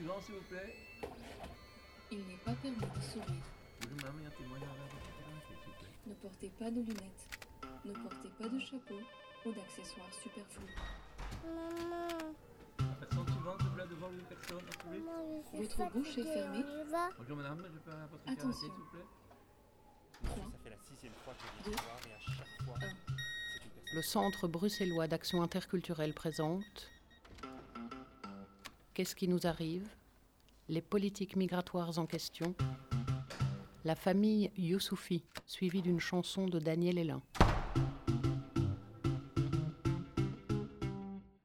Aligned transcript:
Suivant, 0.00 0.20
s'il 0.22 0.34
vous 0.36 0.40
plaît. 0.48 0.74
Il 2.10 2.18
n'est 2.26 2.36
pas 2.44 2.52
permis 2.54 2.76
de 2.78 3.00
sourire. 3.02 3.44
Un 3.82 3.86
témoignage 3.86 4.32
s'il 4.36 4.46
vous 4.46 5.72
plaît. 5.78 5.92
Ne 6.06 6.14
portez 6.14 6.48
pas 6.58 6.70
de 6.70 6.80
lunettes. 6.80 7.28
Ne 7.84 7.92
portez 7.92 8.28
pas 8.38 8.48
de 8.48 8.58
chapeau 8.58 8.98
ou 9.44 9.52
d'accessoires 9.52 10.12
superflus. 10.14 10.74
Maman, 11.44 12.08
La 12.78 13.06
personne 13.06 13.26
suivante, 13.28 13.60
s'il 13.60 13.68
vous 13.68 13.74
plaît, 13.74 13.86
devant 13.90 14.10
une 14.10 14.22
personne, 14.24 14.58
s'il 14.60 14.82
vous 14.82 14.90
plaît. 14.90 14.98
maman, 15.00 15.42
je 15.52 15.56
suis 15.56 15.66
Votre 15.76 15.92
bouche 15.92 16.18
est 16.18 16.32
fermée. 16.32 16.64
on 16.64 16.86
y 16.86 16.90
va 16.90 17.08
Bonjour, 17.18 17.36
madame, 17.36 17.58
je 17.72 17.78
peux 17.78 17.90
avoir 17.92 18.08
votre 18.08 18.22
Attention. 18.30 18.52
s'il 18.52 18.68
vous 18.70 18.84
plaît? 18.92 19.06
Trois. 20.24 20.36
Ça 20.36 20.58
fait 20.64 20.70
la 20.70 20.76
sixième 20.88 21.12
fois 21.24 21.34
que 21.34 21.40
je 21.58 21.64
Deux. 21.64 21.70
viens 21.70 21.78
te 21.78 21.82
voir 21.84 22.00
et 22.08 22.12
à 22.14 22.20
chaque 22.20 22.62
fois, 22.64 22.74
Un. 22.76 22.80
c'est 22.80 23.64
une 23.64 23.70
personne. 23.70 23.96
Le 23.96 24.02
Centre 24.02 24.48
bruxellois 24.48 25.06
d'action 25.08 25.42
interculturelle 25.42 26.14
présente 26.14 26.90
Qu'est-ce 28.92 29.14
qui 29.14 29.28
nous 29.28 29.46
arrive? 29.46 29.86
Les 30.68 30.82
politiques 30.82 31.36
migratoires 31.36 31.96
en 31.98 32.06
question 32.06 32.54
La 33.84 33.94
famille 33.94 34.50
Youssoufi, 34.56 35.22
suivie 35.46 35.80
d'une 35.80 36.00
chanson 36.00 36.46
de 36.48 36.58
Daniel 36.58 36.98
Hélin. 36.98 37.22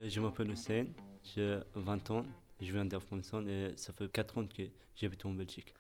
Je 0.02 0.20
m'appelle 0.20 0.52
Hussein, 0.52 0.88
j'ai 1.23 1.59
20 1.76 2.12
ans, 2.12 2.23
je 2.59 2.72
viens 2.72 2.86
d'Afghanistan 2.86 3.45
et 3.45 3.73
ça 3.75 3.94
fait 3.94 4.12
4 4.12 4.38
ans 4.39 4.48
que 4.48 4.64
j'habite 4.95 5.23
en 5.25 5.31
Belgique. 5.31 5.73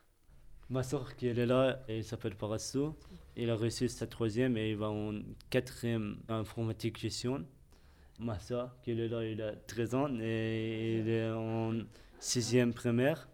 Ma 0.69 0.83
soeur 0.83 1.15
qui 1.15 1.27
elle 1.27 1.39
est 1.39 1.45
là, 1.47 1.83
elle 1.87 2.03
s'appelle 2.03 2.35
Parasso. 2.35 2.95
Il 3.35 3.49
a 3.49 3.55
réussi 3.55 3.89
sa 3.89 4.05
troisième 4.05 4.55
et 4.57 4.71
il 4.71 4.77
va 4.77 4.89
en 4.89 5.19
quatrième 5.49 6.17
informatique 6.29 6.99
gestion. 6.99 7.45
Ma 8.19 8.39
soeur 8.39 8.75
qui 8.81 8.91
est 8.91 9.07
là, 9.07 9.23
il 9.25 9.41
a 9.41 9.53
13 9.53 9.95
ans 9.95 10.09
et 10.21 10.99
il 10.99 11.09
est 11.09 11.29
en 11.31 11.73
sixième 12.19 12.73
primaire. 12.73 13.27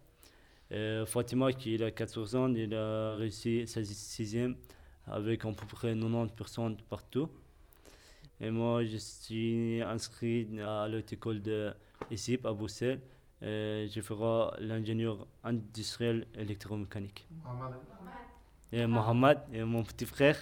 Euh, 0.72 1.06
Fatima 1.06 1.52
qui 1.54 1.82
a 1.84 1.92
14 1.92 2.36
ans, 2.36 2.54
il 2.54 2.74
a 2.74 3.16
réussi 3.16 3.68
sa 3.68 3.84
sixième 3.84 4.56
avec 5.06 5.46
à 5.46 5.52
peu 5.52 5.66
près 5.68 5.94
90% 5.94 6.78
partout. 6.90 7.30
Et 8.40 8.50
moi, 8.50 8.84
je 8.84 8.98
suis 8.98 9.82
inscrit 9.84 10.48
à 10.60 10.88
l'autre 10.88 11.14
école 11.14 11.42
de 11.42 11.72
ICIP 12.10 12.46
à 12.46 12.54
Bruxelles. 12.54 13.02
Et 13.44 13.88
je 13.92 14.02
ferai 14.02 14.60
l'ingénieur 14.64 15.28
industriel 15.44 16.28
électromécanique. 16.36 17.28
Et 18.72 18.86
Mohamed, 18.88 19.40
et 19.54 19.64
mon 19.64 19.84
petit 19.84 20.06
frère. 20.06 20.38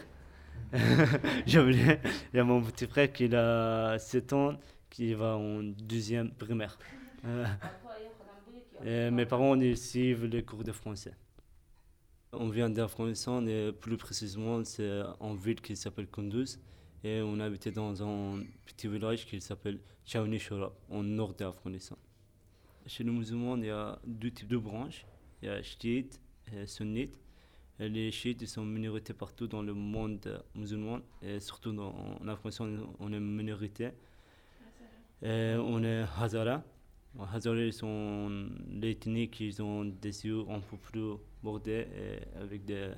J'ai 1.45 1.59
oublié. 1.59 1.99
Il 2.33 2.37
y 2.37 2.39
a 2.39 2.43
mon 2.43 2.61
petit 2.61 2.87
frère 2.87 3.11
qui 3.11 3.33
a 3.33 3.97
7 3.97 4.33
ans, 4.33 4.59
qui 4.89 5.13
va 5.13 5.37
en 5.37 5.63
deuxième 5.63 6.31
primaire. 6.31 6.77
Euh, 7.25 7.45
et 8.85 9.11
mes 9.11 9.25
parents 9.25 9.59
ils 9.59 9.77
suivent 9.77 10.25
les 10.25 10.43
cours 10.43 10.63
de 10.63 10.71
français. 10.71 11.13
On 12.31 12.49
vient 12.49 12.69
d'Afghanistan 12.69 13.45
et 13.47 13.71
plus 13.71 13.97
précisément 13.97 14.63
c'est 14.63 15.01
en 15.19 15.33
ville 15.33 15.59
qui 15.59 15.75
s'appelle 15.75 16.07
Kunduz 16.07 16.59
et 17.03 17.21
on 17.21 17.39
habitait 17.39 17.71
dans 17.71 18.03
un 18.03 18.43
petit 18.65 18.87
village 18.87 19.25
qui 19.25 19.39
s'appelle 19.41 19.79
Chawni 20.05 20.39
Shora, 20.39 20.71
au 20.89 21.01
nord 21.01 21.33
d'Afghanistan. 21.33 21.97
Chez 22.85 23.03
les 23.03 23.11
musulmans, 23.11 23.55
il 23.57 23.65
y 23.65 23.69
a 23.69 23.99
deux 24.05 24.31
types 24.31 24.47
de 24.47 24.57
branches. 24.57 25.05
Il 25.41 25.47
y 25.47 25.51
a 25.51 25.61
chiites 25.61 26.19
et 26.51 26.65
sunnites. 26.65 27.19
Les 27.79 28.11
chiites 28.11 28.45
sont 28.45 28.65
minorités 28.65 29.13
partout 29.13 29.47
dans 29.47 29.61
le 29.61 29.73
monde 29.73 30.43
musulman 30.53 30.99
et 31.21 31.39
surtout 31.39 31.71
dans, 31.71 31.95
en 32.21 32.27
Afghanistan, 32.27 32.67
on 32.99 33.13
est 33.13 33.19
minorité. 33.21 33.91
Et 35.21 35.55
on 35.57 35.81
est 35.83 36.03
Hazara. 36.19 36.61
Hazara, 37.33 37.71
sont 37.71 38.49
l'ethnie 38.69 39.29
qui 39.29 39.55
ont 39.61 39.85
des 39.85 40.25
yeux 40.25 40.43
un 40.49 40.59
peu 40.59 40.75
plus 40.75 41.13
bordés 41.41 41.87
et 41.95 42.37
avec 42.37 42.65
des 42.65 42.89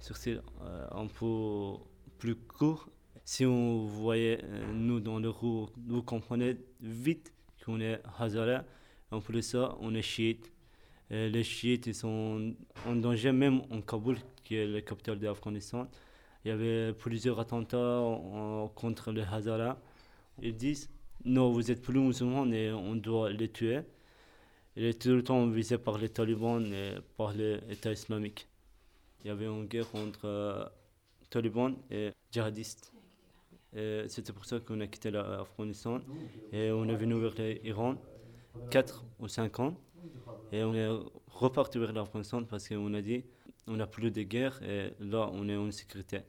sourcils 0.00 0.40
euh, 0.62 0.86
un 0.90 1.06
peu 1.06 1.80
plus 2.18 2.34
courts. 2.34 2.88
Si 3.24 3.46
on 3.46 3.84
voyait 3.84 4.40
euh, 4.42 4.72
nous 4.72 4.98
dans 4.98 5.20
le 5.20 5.28
rue, 5.28 5.66
vous 5.86 6.02
comprenez 6.02 6.56
vite 6.80 7.32
qu'on 7.64 7.80
est 7.80 8.00
Hazara. 8.18 8.64
En 9.12 9.20
plus 9.20 9.36
de 9.36 9.40
ça, 9.42 9.76
on 9.80 9.94
est 9.94 10.02
chiite. 10.02 10.52
Et 11.10 11.30
les 11.30 11.42
chiites, 11.42 11.92
sont 11.94 12.54
en 12.86 12.96
danger 12.96 13.32
même 13.32 13.62
en 13.70 13.80
Kaboul, 13.80 14.18
qui 14.44 14.56
est 14.56 14.66
la 14.66 14.82
capitale 14.82 15.18
de 15.18 15.26
l'Afghanistan. 15.26 15.88
Il 16.44 16.48
y 16.48 16.50
avait 16.50 16.92
plusieurs 16.92 17.40
attentats 17.40 17.76
euh, 17.76 18.66
contre 18.74 19.10
les 19.12 19.22
Hazara. 19.22 19.78
Ils 20.42 20.56
disent 20.56 20.90
non, 21.24 21.50
vous 21.50 21.70
êtes 21.70 21.82
plus 21.82 21.98
musulmans 21.98 22.46
et 22.52 22.70
on 22.72 22.94
doit 22.94 23.30
les 23.30 23.48
tuer. 23.48 23.80
Il 24.76 24.84
est 24.84 25.00
tout 25.00 25.10
le 25.10 25.24
temps 25.24 25.46
visé 25.48 25.78
par 25.78 25.98
les 25.98 26.08
talibans 26.08 26.64
et 26.72 26.94
par 27.16 27.32
l'État 27.32 27.90
islamique. 27.90 28.46
Il 29.24 29.28
y 29.28 29.30
avait 29.30 29.46
une 29.46 29.66
guerre 29.66 29.92
entre 29.94 30.26
euh, 30.26 30.64
talibans 31.30 31.74
et 31.90 32.12
djihadistes. 32.30 32.92
C'était 34.08 34.32
pour 34.32 34.44
ça 34.46 34.60
qu'on 34.60 34.80
a 34.80 34.86
quitté 34.86 35.10
l'Afghanistan 35.10 36.00
et 36.52 36.70
on 36.72 36.88
est 36.88 36.96
venu 36.96 37.20
vers 37.20 37.34
l'Iran, 37.34 37.96
4 38.70 39.04
ou 39.20 39.28
5 39.28 39.60
ans. 39.60 39.76
Et 40.52 40.62
on 40.62 40.74
est 40.74 40.88
reparti 41.28 41.78
vers 41.78 41.92
l'Afghanistan 41.92 42.44
parce 42.44 42.68
qu'on 42.68 42.94
a 42.94 43.00
dit 43.00 43.24
on 43.66 43.76
n'a 43.76 43.86
plus 43.86 44.10
de 44.10 44.22
guerre 44.22 44.60
et 44.62 44.92
là 45.00 45.30
on 45.32 45.48
est 45.48 45.56
en 45.56 45.70
sécurité. 45.70 46.20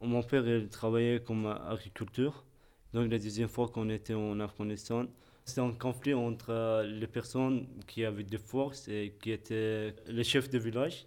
Mon 0.00 0.22
père 0.22 0.46
il 0.46 0.68
travaillait 0.68 1.20
comme 1.20 1.46
agriculteur. 1.46 2.44
Donc 2.92 3.10
la 3.10 3.18
deuxième 3.18 3.48
fois 3.48 3.68
qu'on 3.68 3.88
était 3.90 4.14
en 4.14 4.40
Afghanistan, 4.40 5.06
c'était 5.44 5.60
un 5.60 5.72
conflit 5.72 6.14
entre 6.14 6.84
les 6.84 7.06
personnes 7.06 7.66
qui 7.86 8.04
avaient 8.04 8.24
des 8.24 8.38
forces 8.38 8.88
et 8.88 9.14
qui 9.20 9.30
étaient 9.30 9.94
le 10.08 10.22
chef 10.22 10.50
de 10.50 10.58
village 10.58 11.06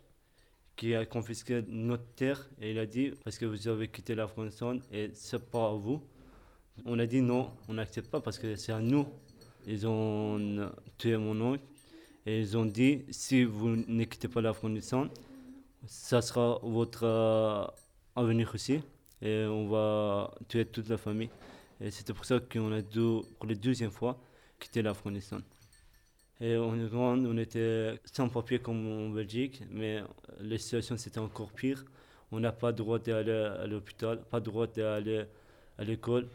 qui 0.76 0.96
a 0.96 1.06
confisqué 1.06 1.64
notre 1.68 2.06
terre 2.16 2.50
et 2.60 2.72
il 2.72 2.80
a 2.80 2.86
dit 2.86 3.12
parce 3.24 3.38
que 3.38 3.46
vous 3.46 3.68
avez 3.68 3.88
quitté 3.88 4.16
l'Afghanistan 4.16 4.78
et 4.92 5.12
c'est 5.14 5.50
pas 5.52 5.68
à 5.68 5.74
vous. 5.74 6.02
On 6.86 6.98
a 7.00 7.06
dit 7.06 7.22
non, 7.22 7.52
on 7.68 7.74
n'accepte 7.76 8.10
pas 8.10 8.22
parce 8.22 8.40
que 8.40 8.56
c'est 8.56 8.72
à 8.72 8.80
nous. 8.80 9.06
Ils 9.68 9.86
ont 9.86 10.72
tué 10.98 11.18
mon 11.18 11.40
oncle 11.40 11.64
et 12.26 12.40
ils 12.40 12.58
ont 12.58 12.66
dit 12.66 13.04
si 13.10 13.44
vous 13.44 13.76
ne 13.76 14.04
quittez 14.06 14.28
pas 14.28 14.42
l'Afghanistan, 14.42 15.08
ça 15.86 16.22
sera 16.22 16.60
votre 16.64 17.04
euh, 17.04 17.66
avenir 18.16 18.52
aussi 18.54 18.82
et 19.22 19.46
on 19.46 19.68
va 19.68 20.32
tuer 20.48 20.66
toute 20.66 20.90
la 20.90 20.98
famille. 20.98 21.30
Et 21.80 21.90
c'était 21.90 22.14
pour 22.14 22.26
ça 22.26 22.40
qu'on 22.40 22.72
a 22.72 22.82
dû, 22.82 23.22
pour 23.40 23.48
la 23.48 23.56
deuxième 23.56 23.92
fois, 23.92 24.20
quitter 24.60 24.82
l'Afghanistan. 24.82 25.40
Et 26.40 26.58
en 26.58 26.76
Iran, 26.78 27.18
on 27.26 27.38
était 27.38 28.00
sans 28.06 28.30
papier 28.30 28.60
comme 28.60 28.88
en 28.88 29.10
Belgique, 29.10 29.64
mais 29.70 30.02
la 30.40 30.58
situation 30.58 30.98
c'était 30.98 31.20
encore 31.20 31.52
pire. 31.52 31.86
On 32.32 32.40
n'a 32.40 32.52
pas 32.52 32.70
le 32.70 32.78
droit 32.78 33.00
d'aller 33.00 33.32
à 33.32 33.68
l'hôpital, 33.68 34.22
pas 34.24 34.38
le 34.38 34.44
droit 34.44 34.68
d'aller 34.68 35.26
à 35.78 35.84
l'école. 35.84 36.28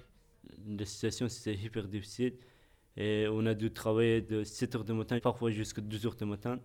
La 0.68 0.84
situation 0.84 1.28
c'était 1.28 1.54
hyper 1.54 1.88
difficile. 1.88 2.34
Et 2.96 3.26
on 3.30 3.44
a 3.46 3.54
dû 3.54 3.70
travailler 3.72 4.22
de 4.22 4.44
7 4.44 4.74
heures 4.76 4.84
du 4.84 4.92
matin, 4.92 5.18
parfois 5.20 5.50
jusqu'à 5.50 5.82
2 5.82 6.06
heures 6.06 6.16
du 6.16 6.24
matin. 6.24 6.58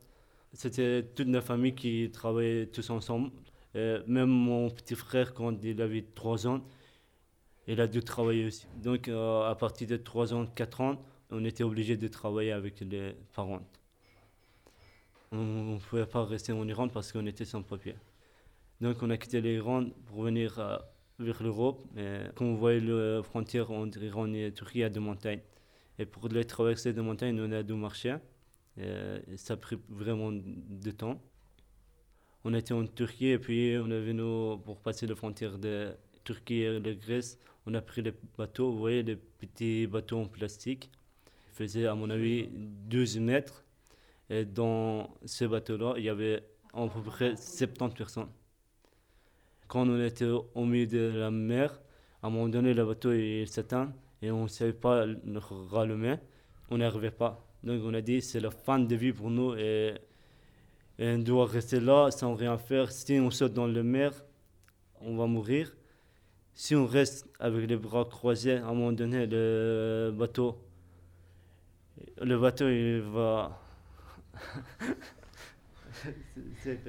C'était 0.54 1.04
toute 1.04 1.28
la 1.28 1.42
famille 1.42 1.76
qui 1.76 2.10
travaillait 2.12 2.68
tous 2.68 2.90
ensemble. 2.90 3.32
Même 3.76 4.30
mon 4.30 4.70
petit 4.70 4.96
frère, 4.96 5.34
quand 5.34 5.58
il 5.64 5.82
avait 5.82 6.06
3 6.16 6.48
ans, 6.48 6.62
il 7.68 7.80
a 7.80 7.88
dû 7.88 8.02
travailler 8.02 8.46
aussi. 8.48 8.68
Donc 8.84 9.08
euh, 9.08 9.50
à 9.50 9.56
partir 9.56 9.88
de 9.88 9.98
3 9.98 10.34
ans, 10.34 10.46
4 10.46 10.82
ans, 10.82 11.02
on 11.30 11.44
était 11.46 11.64
obligé 11.64 11.96
de 11.98 12.08
travailler 12.08 12.52
avec 12.52 12.82
les 12.82 13.16
parents. 13.34 13.62
On 15.32 15.76
ne 15.76 15.80
pouvait 15.80 16.06
pas 16.06 16.26
rester 16.26 16.52
en 16.52 16.68
Iran 16.68 16.90
parce 16.90 17.12
qu'on 17.12 17.26
était 17.26 17.46
sans 17.46 17.62
papier. 17.62 17.96
Donc 18.82 18.98
on 19.02 19.10
a 19.10 19.18
quitté 19.18 19.40
l'Iran 19.40 19.86
pour 20.08 20.24
venir 20.24 20.60
euh, 20.60 20.78
vers 21.20 21.42
l'Europe. 21.42 21.84
Quand 22.36 22.46
on 22.46 22.56
voyait 22.56 22.82
la 22.82 23.24
frontière 23.24 23.72
entre 23.72 24.04
Iran 24.04 24.34
et 24.34 24.52
Turquie, 24.52 24.80
il 24.80 24.82
y 24.82 24.84
a 24.84 24.90
des 24.90 25.00
montagnes. 25.00 25.42
Et 26.00 26.06
pour 26.06 26.28
les 26.30 26.46
traverser 26.46 26.94
des 26.94 27.02
montagnes, 27.02 27.40
on 27.40 27.52
a 27.52 27.64
dû 27.64 27.74
marcher. 27.74 28.18
Et 28.78 29.38
ça 29.38 29.54
a 29.54 29.58
pris 29.58 29.78
vraiment 29.90 30.32
de 30.32 30.92
temps. 30.92 31.22
On 32.44 32.54
était 32.54 32.74
en 32.74 32.88
Turquie 32.88 33.28
et 33.28 33.40
puis 33.40 33.76
on 33.78 33.92
est 33.92 34.02
venu 34.02 34.58
pour 34.64 34.80
passer 34.80 35.06
la 35.06 35.16
frontière 35.16 35.60
de 35.60 35.94
Turquie 36.24 36.62
et 36.62 36.80
la 36.80 36.94
Grèce. 36.94 37.38
On 37.68 37.74
a 37.76 37.82
pris 37.82 38.02
les 38.02 38.14
bateaux, 38.38 38.72
vous 38.72 38.80
voyez, 38.80 39.04
les 39.04 39.16
petits 39.16 39.86
bateaux 39.86 40.22
en 40.22 40.26
plastique. 40.26 40.90
Ils 41.50 41.56
faisaient, 41.56 41.86
à 41.86 41.94
mon 41.94 42.10
avis, 42.10 42.50
12 42.50 43.20
mètres. 43.20 43.64
Et 44.30 44.46
dans 44.46 45.16
ces 45.26 45.48
bateaux-là, 45.48 45.96
il 45.98 46.06
y 46.06 46.10
avait 46.10 46.42
à 46.74 46.88
peu 46.88 47.02
près 47.02 47.36
70 47.36 47.96
personnes. 47.96 48.30
Quand 49.68 49.88
on 49.88 50.04
était 50.04 50.26
au 50.26 50.66
milieu 50.66 50.88
de 50.88 51.18
la 51.20 51.30
mer, 51.30 51.80
à 52.24 52.28
un 52.28 52.30
moment 52.30 52.48
donné, 52.48 52.74
le 52.74 52.86
bateau 52.86 53.12
s'éteint 53.46 53.94
et 54.22 54.32
on 54.32 54.44
ne 54.44 54.48
savait 54.48 54.74
pas 54.74 55.06
le 55.06 55.40
rallumer. 55.72 56.16
On 56.70 56.78
n'arrivait 56.78 57.12
pas. 57.12 57.46
Donc 57.64 57.82
on 57.84 57.94
a 57.94 58.02
dit 58.02 58.22
c'est 58.22 58.40
la 58.40 58.52
fin 58.52 58.80
de 58.80 58.96
vie 58.96 59.14
pour 59.14 59.30
nous 59.30 59.54
et, 59.56 59.96
on 61.00 61.18
doit 61.20 61.46
rester 61.48 61.80
là 61.80 62.12
sans 62.12 62.36
rien 62.36 62.58
faire. 62.58 62.92
Si 62.92 63.20
on 63.20 63.32
saute 63.32 63.54
dans 63.54 63.68
la 63.68 63.84
mer, 63.84 64.12
on 65.02 65.16
va 65.18 65.28
mourir. 65.28 65.76
Si 66.56 66.76
on 66.76 66.86
reste 66.88 67.28
avec 67.40 67.70
les 67.70 67.78
bras 67.78 68.06
croisés, 68.06 68.58
à 68.58 68.66
un 68.68 68.74
moment 68.74 68.92
donné, 68.94 69.28
le 69.28 70.12
bateau, 70.18 70.58
le 72.22 72.38
bateau 72.38 72.70
il 72.70 73.02
va 73.02 73.60
C'est- 76.64 76.80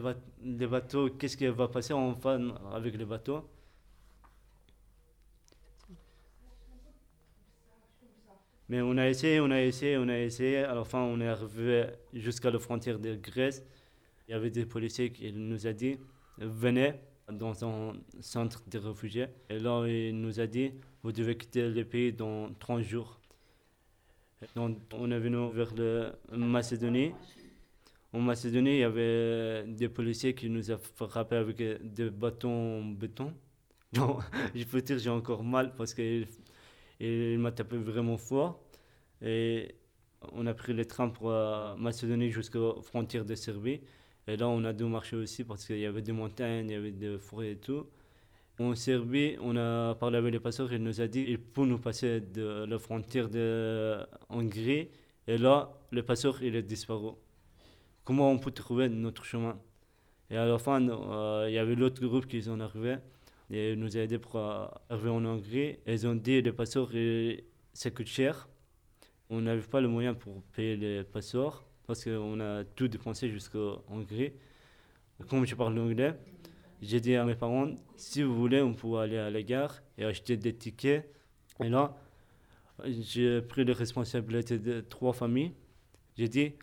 ba- 0.00 0.16
les 0.42 0.66
bateaux, 0.66 1.10
qu'est-ce 1.10 1.36
qui 1.36 1.46
va 1.46 1.68
passer 1.68 1.92
en 1.92 2.14
fan 2.14 2.52
avec 2.72 2.96
les 2.96 3.04
bateaux? 3.04 3.48
Mais 8.68 8.80
on 8.80 8.96
a 8.96 9.08
essayé, 9.08 9.40
on 9.40 9.50
a 9.50 9.60
essayé, 9.60 9.96
on 9.98 10.08
a 10.08 10.18
essayé. 10.18 10.58
À 10.58 10.74
la 10.74 10.84
fin, 10.84 11.00
on 11.00 11.20
est 11.20 11.28
arrivé 11.28 11.86
jusqu'à 12.14 12.50
la 12.50 12.58
frontière 12.58 12.98
de 12.98 13.14
Grèce. 13.16 13.64
Il 14.28 14.32
y 14.32 14.34
avait 14.34 14.50
des 14.50 14.64
policiers 14.64 15.10
qui 15.10 15.32
nous 15.32 15.66
a 15.66 15.72
dit 15.72 15.98
venez 16.38 16.94
dans 17.30 17.64
un 17.64 17.94
centre 18.20 18.62
de 18.68 18.78
réfugiés. 18.78 19.26
Et 19.50 19.58
là, 19.58 19.84
il 19.86 20.20
nous 20.20 20.40
a 20.40 20.46
dit 20.46 20.72
vous 21.02 21.12
devez 21.12 21.36
quitter 21.36 21.68
le 21.68 21.84
pays 21.84 22.12
dans 22.12 22.52
30 22.54 22.82
jours. 22.82 23.18
Donc, 24.54 24.78
on 24.92 25.10
est 25.10 25.18
venu 25.18 25.52
vers 25.52 25.72
la 25.74 26.36
Macédonie. 26.36 27.12
En 28.12 28.20
Macédonie, 28.20 28.70
il 28.70 28.78
y 28.78 28.84
avait 28.84 29.64
des 29.66 29.88
policiers 29.88 30.34
qui 30.34 30.48
nous 30.50 30.70
ont 30.70 30.78
frappé 30.78 31.36
avec 31.36 31.56
des 31.56 32.10
bâtons 32.10 32.80
en 32.80 32.84
béton. 32.84 33.32
Donc, 33.92 34.22
je 34.54 34.64
peux 34.64 34.80
dire 34.80 34.98
j'ai 34.98 35.10
encore 35.10 35.44
mal 35.44 35.74
parce 35.76 35.94
qu'il 37.02 37.32
il 37.32 37.38
m'a 37.38 37.52
tapé 37.52 37.76
vraiment 37.76 38.16
fort. 38.16 38.60
Et 39.22 39.74
on 40.32 40.46
a 40.46 40.54
pris 40.54 40.72
le 40.72 40.84
train 40.84 41.08
pour 41.08 41.30
euh, 41.30 41.74
Macédonie 41.76 42.30
jusqu'aux 42.30 42.80
frontières 42.82 43.24
de 43.24 43.34
Serbie. 43.34 43.80
Et 44.28 44.36
là, 44.36 44.48
on 44.48 44.64
a 44.64 44.72
dû 44.72 44.84
marcher 44.84 45.16
aussi 45.16 45.44
parce 45.44 45.66
qu'il 45.66 45.78
y 45.78 45.86
avait 45.86 46.02
des 46.02 46.12
montagnes, 46.12 46.66
il 46.70 46.72
y 46.72 46.76
avait 46.76 46.92
des 46.92 47.18
forêts 47.18 47.52
et 47.52 47.56
tout. 47.56 47.86
En 48.60 48.76
Serbie, 48.76 49.36
on 49.40 49.56
a 49.56 49.96
parlé 49.96 50.18
avec 50.18 50.32
les 50.32 50.38
passeurs, 50.38 50.72
il 50.72 50.82
nous 50.82 51.00
a 51.00 51.08
dit 51.08 51.24
il 51.26 51.38
faut 51.52 51.66
nous 51.66 51.78
passer 51.78 52.20
de 52.20 52.64
la 52.64 52.78
frontière 52.78 53.28
de 53.28 53.98
Hongrie. 54.28 54.88
Et 55.26 55.38
là, 55.38 55.72
le 55.90 56.02
passeur, 56.04 56.40
il 56.42 56.54
est 56.54 56.62
disparu. 56.62 57.12
Comment 58.04 58.30
on 58.30 58.38
peut 58.38 58.52
trouver 58.52 58.88
notre 58.88 59.24
chemin? 59.24 59.58
Et 60.30 60.36
à 60.36 60.46
la 60.46 60.58
fin, 60.58 60.80
euh, 60.88 61.46
il 61.48 61.54
y 61.54 61.58
avait 61.58 61.74
l'autre 61.74 62.00
groupe 62.06 62.26
qui 62.26 62.42
sont 62.42 62.60
arrivés 62.60 62.98
et 63.52 63.76
nous 63.76 63.96
a 63.96 64.00
aidés 64.00 64.18
pour 64.18 64.36
euh, 64.36 64.66
arriver 64.88 65.10
en 65.10 65.24
Hongrie. 65.26 65.76
Ils 65.86 66.06
ont 66.06 66.14
dit 66.14 66.40
les 66.40 66.52
passeports, 66.52 66.90
euh, 66.94 67.36
ça 67.74 67.90
coûte 67.90 68.06
cher. 68.06 68.48
On 69.28 69.42
n'avait 69.42 69.60
pas 69.60 69.80
le 69.80 69.88
moyen 69.88 70.14
pour 70.14 70.42
payer 70.54 70.76
les 70.76 71.04
passeports 71.04 71.64
parce 71.86 72.04
qu'on 72.04 72.40
a 72.40 72.64
tout 72.64 72.88
dépensé 72.88 73.28
jusqu'en 73.28 73.82
Hongrie. 73.90 74.32
Comme 75.28 75.46
je 75.46 75.54
parle 75.54 75.78
anglais, 75.78 76.14
j'ai 76.80 77.00
dit 77.00 77.14
à 77.14 77.24
mes 77.24 77.34
parents 77.34 77.68
si 77.96 78.22
vous 78.22 78.34
voulez, 78.34 78.62
on 78.62 78.72
peut 78.72 78.96
aller 78.96 79.18
à 79.18 79.30
la 79.30 79.42
gare 79.42 79.82
et 79.98 80.04
acheter 80.04 80.36
des 80.38 80.54
tickets. 80.54 81.08
Et 81.62 81.68
là, 81.68 81.94
j'ai 82.86 83.42
pris 83.42 83.64
les 83.64 83.74
responsabilités 83.74 84.58
de 84.58 84.80
trois 84.80 85.12
familles. 85.12 85.52
J'ai 86.16 86.28
dit 86.28 86.54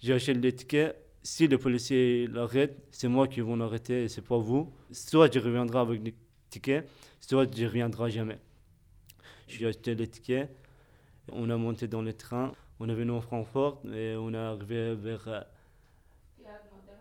j'ai 0.00 0.12
acheté 0.12 0.34
les 0.34 0.52
tickets. 0.52 1.05
Si 1.26 1.48
le 1.48 1.58
policier 1.58 2.28
l'arrête, 2.28 2.86
c'est 2.92 3.08
moi 3.08 3.26
qui 3.26 3.40
vais 3.40 3.56
l'arrêter 3.56 4.04
et 4.04 4.08
c'est 4.08 4.22
pas 4.22 4.38
vous. 4.38 4.72
Soit 4.92 5.34
je 5.34 5.40
reviendrai 5.40 5.80
avec 5.80 6.04
les 6.04 6.14
tickets, 6.50 6.88
soit 7.20 7.52
je 7.52 7.62
ne 7.62 7.66
reviendrai 7.66 8.12
jamais. 8.12 8.38
J'ai 9.48 9.66
acheté 9.66 9.96
les 9.96 10.06
tickets, 10.06 10.48
on 11.32 11.50
a 11.50 11.56
monté 11.56 11.88
dans 11.88 12.00
le 12.00 12.12
train, 12.12 12.52
on 12.78 12.88
est 12.88 12.94
venu 12.94 13.10
en 13.10 13.20
Francfort 13.20 13.82
et 13.92 14.14
on 14.14 14.32
est 14.34 14.36
arrivé 14.36 14.94
vers 14.94 15.26
euh, 15.26 15.40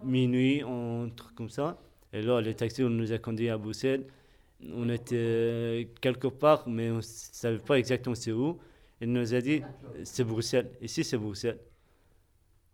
minuit, 0.01 0.63
un 0.63 1.07
truc 1.15 1.35
comme 1.35 1.49
ça. 1.49 1.77
Et 2.11 2.23
là, 2.23 2.41
les 2.41 2.55
taxis, 2.55 2.83
on 2.83 2.89
nous 2.89 3.11
a 3.11 3.19
conduits 3.19 3.49
à 3.49 3.59
Bruxelles. 3.59 4.07
On 4.73 4.89
était 4.89 5.87
quelque 6.01 6.29
part, 6.29 6.67
mais 6.67 6.89
on 6.89 6.95
ne 6.95 7.01
savait 7.01 7.59
pas 7.59 7.77
exactement 7.77 8.15
c'est 8.15 8.31
où. 8.31 8.57
Il 8.99 9.13
nous 9.13 9.35
a 9.35 9.39
dit, 9.39 9.61
c'est 10.03 10.23
Bruxelles. 10.23 10.71
Ici, 10.81 11.03
c'est 11.03 11.19
Bruxelles. 11.19 11.59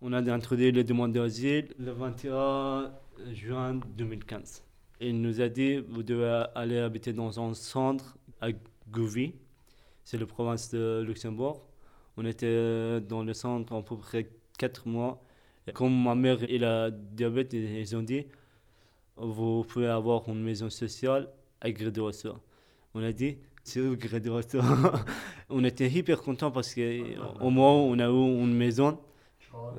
On 0.03 0.13
a 0.13 0.33
introduit 0.33 0.71
les 0.71 0.83
demandes 0.83 1.13
d'asile 1.13 1.67
le 1.77 1.91
21 1.91 2.91
juin 3.33 3.79
2015. 3.95 4.63
Il 4.99 5.21
nous 5.21 5.41
a 5.41 5.47
dit, 5.47 5.77
vous 5.77 6.01
devez 6.01 6.45
aller 6.55 6.79
habiter 6.79 7.13
dans 7.13 7.39
un 7.39 7.53
centre 7.53 8.17
à 8.41 8.47
Gouvy, 8.89 9.35
c'est 10.03 10.17
la 10.17 10.25
province 10.25 10.71
de 10.71 11.03
Luxembourg. 11.05 11.67
On 12.17 12.25
était 12.25 12.99
dans 13.01 13.21
le 13.21 13.35
centre 13.35 13.75
à 13.75 13.81
peu 13.83 13.95
près 13.95 14.27
4 14.57 14.87
mois. 14.87 15.21
Et 15.67 15.71
comme 15.71 16.03
ma 16.03 16.15
mère 16.15 16.39
elle 16.49 16.63
a 16.63 16.89
diabète, 16.89 17.53
ils 17.53 17.95
ont 17.95 18.01
dit, 18.01 18.25
vous 19.17 19.63
pouvez 19.65 19.85
avoir 19.85 20.27
une 20.29 20.41
maison 20.41 20.71
sociale 20.71 21.29
à 21.61 21.69
Grédoiseau. 21.71 22.37
On 22.95 23.03
a 23.03 23.11
dit, 23.11 23.37
c'est 23.63 23.79
où 23.79 23.95
Grédoiseau 23.95 24.61
On 25.49 25.63
était 25.63 25.87
hyper 25.87 26.23
contents 26.23 26.49
parce 26.49 26.73
qu'au 26.73 27.49
moins 27.51 27.73
on 27.73 27.99
a 27.99 28.07
eu 28.07 28.43
une 28.43 28.55
maison 28.55 28.97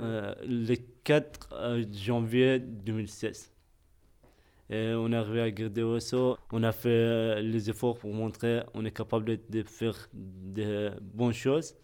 euh, 0.00 0.34
le 0.46 0.74
4 1.04 1.48
euh, 1.52 1.84
janvier 1.92 2.58
2016. 2.58 3.52
Et 4.70 4.92
on 4.94 5.12
est 5.12 5.16
arrivé 5.16 5.42
à 5.42 5.50
Grédoiseau, 5.50 6.38
on 6.50 6.62
a 6.62 6.72
fait 6.72 6.88
euh, 6.88 7.40
les 7.40 7.68
efforts 7.68 7.98
pour 7.98 8.12
montrer 8.12 8.62
qu'on 8.72 8.84
est 8.84 8.90
capable 8.90 9.38
de, 9.50 9.62
faire 9.64 10.08
de 10.12 10.92
bonnes 11.00 11.34
choses. 11.34 11.74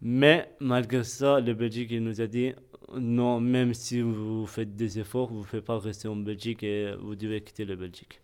Mais 0.00 0.50
malgré 0.60 1.04
ça, 1.04 1.40
le 1.40 1.54
Belgique 1.54 1.92
nous 1.92 2.20
a 2.20 2.26
dit 2.26 2.54
non, 2.96 3.40
même 3.40 3.74
si 3.74 4.00
vous 4.00 4.46
faites 4.46 4.74
des 4.74 4.98
efforts, 4.98 5.28
vous 5.28 5.40
ne 5.40 5.44
pouvez 5.44 5.62
pas 5.62 5.78
rester 5.78 6.08
en 6.08 6.16
Belgique 6.16 6.62
et 6.62 6.94
vous 7.00 7.14
devez 7.14 7.42
quitter 7.42 7.64
la 7.64 7.76
Belgique. 7.76 8.22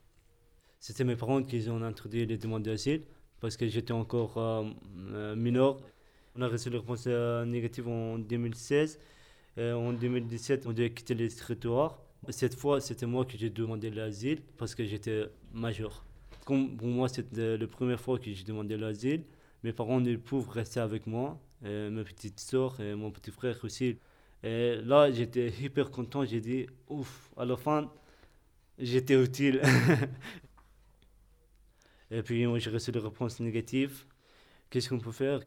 C'était 0.81 1.05
mes 1.05 1.17
parents 1.17 1.43
qui 1.43 1.69
ont 1.69 1.83
introduit 1.83 2.25
les 2.27 2.39
demandes 2.39 2.63
d'asile 2.63 3.03
parce 3.41 3.57
que 3.57 3.67
j'étais 3.67 3.93
encore 3.93 4.65
mineur. 5.37 5.79
On 6.37 6.43
a 6.43 6.49
reçu 6.49 6.69
la 6.69 6.79
réponse 6.79 7.05
euh, 7.07 7.45
négative 7.45 7.89
en 7.89 8.19
2016. 8.19 8.99
Et 9.57 9.71
en 9.71 9.93
2017, 9.93 10.67
on 10.67 10.73
devait 10.73 10.91
quitter 10.91 11.15
les 11.15 11.29
territoires. 11.29 12.01
Cette 12.31 12.57
fois, 12.57 12.81
c'était 12.81 13.07
moi 13.07 13.25
qui 13.25 13.39
j'ai 13.39 13.51
demandé 13.51 13.91
l'asile 13.91 14.41
parce 14.59 14.75
que 14.75 14.85
j'étais 14.85 15.27
majeur. 15.53 16.05
Comme 16.45 16.77
pour 16.77 16.89
moi, 16.89 17.09
c'était 17.09 17.57
la 17.57 17.67
première 17.69 18.01
fois 18.01 18.19
que 18.19 18.33
j'ai 18.33 18.45
demandé 18.45 18.77
l'asile, 18.77 19.25
mes 19.63 19.73
parents 19.73 20.01
ils 20.01 20.19
peuvent 20.19 20.49
rester 20.49 20.81
avec 20.81 21.07
moi, 21.07 21.39
et 21.65 21.89
ma 21.91 22.03
petite 22.05 22.41
soeur 22.41 22.81
et 22.81 22.95
mon 22.95 23.11
petit 23.11 23.31
frère 23.31 23.59
aussi. 23.63 23.99
Et 24.43 24.77
là, 24.85 25.11
j'étais 25.11 25.51
hyper 25.61 25.91
content. 25.91 26.25
J'ai 26.25 26.41
dit, 26.41 26.67
ouf, 26.89 27.31
à 27.37 27.45
la 27.45 27.57
fin, 27.57 27.91
j'étais 28.79 29.23
utile. 29.23 29.63
et 32.11 32.23
puis, 32.23 32.45
j'ai 32.59 32.71
reçu 32.71 32.93
des 32.93 32.99
réponses 32.99 33.41
négatives. 33.41 34.05
Qu'est-ce 34.71 34.89
qu'on 34.89 34.99
peut 34.99 35.13
faire? 35.13 35.41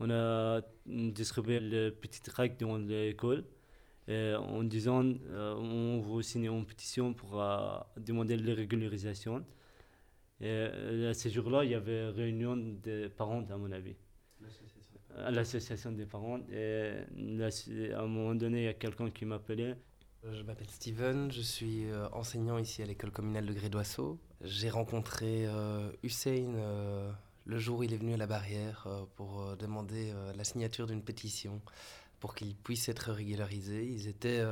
On 0.00 0.10
a 0.10 0.60
distribué 0.86 1.60
le 1.60 1.90
petit 1.90 2.20
tract 2.22 2.60
dans 2.60 2.76
l'école 2.76 3.44
en 4.08 4.62
disant, 4.62 5.04
euh, 5.04 5.54
on 5.54 6.00
va 6.00 6.22
signer 6.22 6.48
une 6.48 6.64
pétition 6.64 7.12
pour 7.12 7.40
euh, 7.40 7.78
demander 7.98 8.36
la 8.36 8.54
régularisation. 8.54 9.44
Et 10.40 10.46
euh, 10.46 11.10
à 11.10 11.14
ce 11.14 11.28
jour-là, 11.28 11.64
il 11.64 11.72
y 11.72 11.74
avait 11.74 12.08
réunion 12.08 12.56
des 12.56 13.08
parents, 13.08 13.44
à 13.50 13.56
mon 13.56 13.72
avis 13.72 13.96
à 15.16 15.32
l'association 15.32 15.90
des 15.90 16.06
parents. 16.06 16.38
Et 16.52 16.92
là, 17.16 17.48
à 17.96 18.02
un 18.02 18.06
moment 18.06 18.36
donné, 18.36 18.58
il 18.58 18.64
y 18.64 18.68
a 18.68 18.74
quelqu'un 18.74 19.10
qui 19.10 19.24
m'appelait. 19.24 19.76
Je 20.30 20.42
m'appelle 20.42 20.68
Steven, 20.70 21.32
je 21.32 21.40
suis 21.40 21.86
enseignant 22.12 22.58
ici 22.58 22.82
à 22.82 22.86
l'école 22.86 23.10
communale 23.10 23.46
de 23.46 23.52
Grédoisseau. 23.52 24.20
J'ai 24.42 24.70
rencontré 24.70 25.46
euh, 25.46 25.90
Hussein 26.04 26.54
euh, 26.54 27.10
le 27.48 27.58
jour 27.58 27.78
où 27.78 27.82
il 27.82 27.92
est 27.94 27.96
venu 27.96 28.14
à 28.14 28.16
la 28.16 28.26
barrière 28.26 28.84
euh, 28.86 29.04
pour 29.16 29.40
euh, 29.40 29.56
demander 29.56 30.12
euh, 30.12 30.32
la 30.34 30.44
signature 30.44 30.86
d'une 30.86 31.02
pétition 31.02 31.60
pour 32.20 32.34
qu'il 32.34 32.54
puisse 32.54 32.88
être 32.88 33.10
régularisé. 33.12 33.86
Ils 33.86 34.08
étaient 34.08 34.42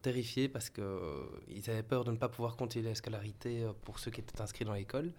terrifiés 0.00 0.48
parce 0.48 0.70
qu'ils 0.70 1.68
avaient 1.68 1.82
peur 1.82 2.02
de 2.04 2.12
ne 2.12 2.16
pas 2.16 2.30
pouvoir 2.30 2.56
continuer 2.56 2.88
la 2.88 2.94
scolarité 2.94 3.68
pour 3.82 3.98
ceux 3.98 4.10
qui 4.10 4.22
étaient 4.22 4.40
inscrits 4.40 4.64
dans 4.64 4.72
l'école. 4.72 5.12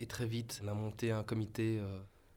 Et 0.00 0.06
très 0.06 0.26
vite, 0.26 0.60
on 0.64 0.66
a 0.66 0.74
monté 0.74 1.12
un 1.12 1.22
comité. 1.22 1.80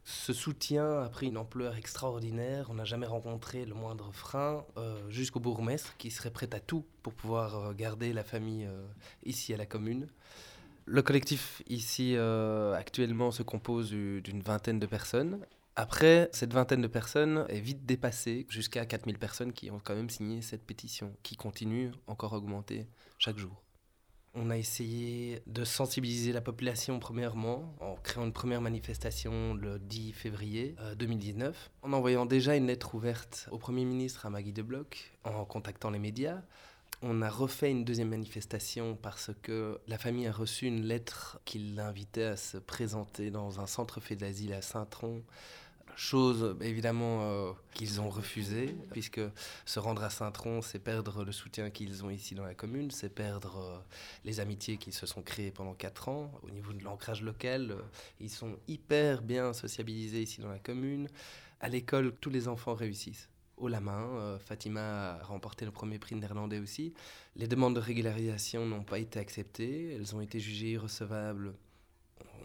ce 0.03 0.31
soutien 0.31 1.01
a 1.01 1.09
pris 1.09 1.29
une 1.29 1.39
ampleur 1.39 1.75
extraordinaire. 1.75 2.67
On 2.69 2.75
n'a 2.75 2.85
jamais 2.85 3.07
rencontré 3.07 3.65
le 3.65 3.73
moindre 3.73 4.11
frein 4.11 4.63
jusqu'au 5.09 5.39
bourgmestre 5.39 5.97
qui 5.97 6.11
serait 6.11 6.29
prêt 6.29 6.53
à 6.53 6.59
tout 6.59 6.85
pour 7.01 7.15
pouvoir 7.15 7.73
garder 7.73 8.13
la 8.13 8.23
famille 8.23 8.69
ici 9.25 9.55
à 9.55 9.57
la 9.57 9.65
commune. 9.65 10.07
Le 10.85 11.01
collectif 11.01 11.61
ici 11.67 12.15
euh, 12.15 12.73
actuellement 12.73 13.31
se 13.31 13.43
compose 13.43 13.89
du- 13.89 14.21
d'une 14.21 14.41
vingtaine 14.41 14.79
de 14.79 14.85
personnes. 14.87 15.39
Après, 15.75 16.29
cette 16.33 16.53
vingtaine 16.53 16.81
de 16.81 16.87
personnes 16.87 17.45
est 17.47 17.61
vite 17.61 17.85
dépassée 17.85 18.45
jusqu'à 18.49 18.85
4000 18.85 19.17
personnes 19.17 19.53
qui 19.53 19.71
ont 19.71 19.79
quand 19.81 19.95
même 19.95 20.09
signé 20.09 20.41
cette 20.41 20.63
pétition, 20.65 21.15
qui 21.23 21.37
continue 21.37 21.91
encore 22.07 22.33
à 22.33 22.37
augmenter 22.37 22.87
chaque 23.19 23.37
jour. 23.37 23.63
On 24.33 24.49
a 24.49 24.57
essayé 24.57 25.41
de 25.47 25.63
sensibiliser 25.65 26.31
la 26.31 26.39
population 26.41 26.99
premièrement 26.99 27.75
en 27.81 27.95
créant 27.95 28.23
une 28.25 28.31
première 28.33 28.61
manifestation 28.61 29.53
le 29.53 29.77
10 29.79 30.13
février 30.13 30.75
euh, 30.79 30.95
2019, 30.95 31.69
en 31.83 31.93
envoyant 31.93 32.25
déjà 32.25 32.55
une 32.55 32.67
lettre 32.67 32.95
ouverte 32.95 33.47
au 33.51 33.57
Premier 33.57 33.83
ministre 33.85 34.25
à 34.25 34.29
Maggie 34.29 34.53
de 34.53 34.61
Bloch, 34.61 35.13
en 35.25 35.43
contactant 35.45 35.89
les 35.89 35.99
médias. 35.99 36.41
On 37.03 37.21
a 37.21 37.29
refait 37.29 37.71
une 37.71 37.83
deuxième 37.83 38.09
manifestation 38.09 38.95
parce 38.95 39.31
que 39.41 39.79
la 39.87 39.97
famille 39.97 40.27
a 40.27 40.31
reçu 40.31 40.67
une 40.67 40.83
lettre 40.83 41.39
qui 41.45 41.57
l'invitait 41.57 42.25
à 42.25 42.37
se 42.37 42.57
présenter 42.57 43.31
dans 43.31 43.59
un 43.59 43.65
centre 43.65 43.99
fait 43.99 44.15
d'asile 44.15 44.53
à 44.53 44.61
Saint-Tron 44.61 45.23
Chose 45.95 46.55
évidemment 46.61 47.19
euh, 47.21 47.51
qu'ils 47.73 48.01
ont 48.01 48.09
refusée, 48.09 48.75
puisque 48.91 49.21
se 49.65 49.79
rendre 49.79 50.03
à 50.03 50.09
Saint-Tron, 50.09 50.61
c'est 50.61 50.79
perdre 50.79 51.23
le 51.23 51.31
soutien 51.31 51.69
qu'ils 51.69 52.03
ont 52.05 52.09
ici 52.09 52.35
dans 52.35 52.45
la 52.45 52.55
commune, 52.55 52.91
c'est 52.91 53.13
perdre 53.13 53.57
euh, 53.57 53.77
les 54.25 54.39
amitiés 54.39 54.77
qui 54.77 54.91
se 54.91 55.05
sont 55.05 55.21
créées 55.21 55.51
pendant 55.51 55.73
quatre 55.73 56.09
ans. 56.09 56.31
Au 56.43 56.49
niveau 56.49 56.73
de 56.73 56.83
l'ancrage 56.83 57.21
local, 57.21 57.71
euh, 57.71 57.81
ils 58.19 58.29
sont 58.29 58.57
hyper 58.67 59.21
bien 59.21 59.53
sociabilisés 59.53 60.21
ici 60.21 60.41
dans 60.41 60.49
la 60.49 60.59
commune. 60.59 61.07
À 61.59 61.69
l'école, 61.69 62.15
tous 62.19 62.29
les 62.29 62.47
enfants 62.47 62.73
réussissent. 62.73 63.29
Haut 63.61 63.67
la 63.67 63.79
main, 63.79 64.07
euh, 64.15 64.39
Fatima 64.39 65.11
a 65.13 65.23
remporté 65.23 65.65
le 65.65 65.71
premier 65.71 65.99
prix 65.99 66.15
néerlandais 66.15 66.57
aussi. 66.57 66.95
Les 67.35 67.47
demandes 67.47 67.75
de 67.75 67.79
régularisation 67.79 68.65
n'ont 68.65 68.83
pas 68.83 68.97
été 68.97 69.19
acceptées, 69.19 69.93
elles 69.93 70.15
ont 70.15 70.21
été 70.21 70.39
jugées 70.39 70.71
irrecevables. 70.71 71.53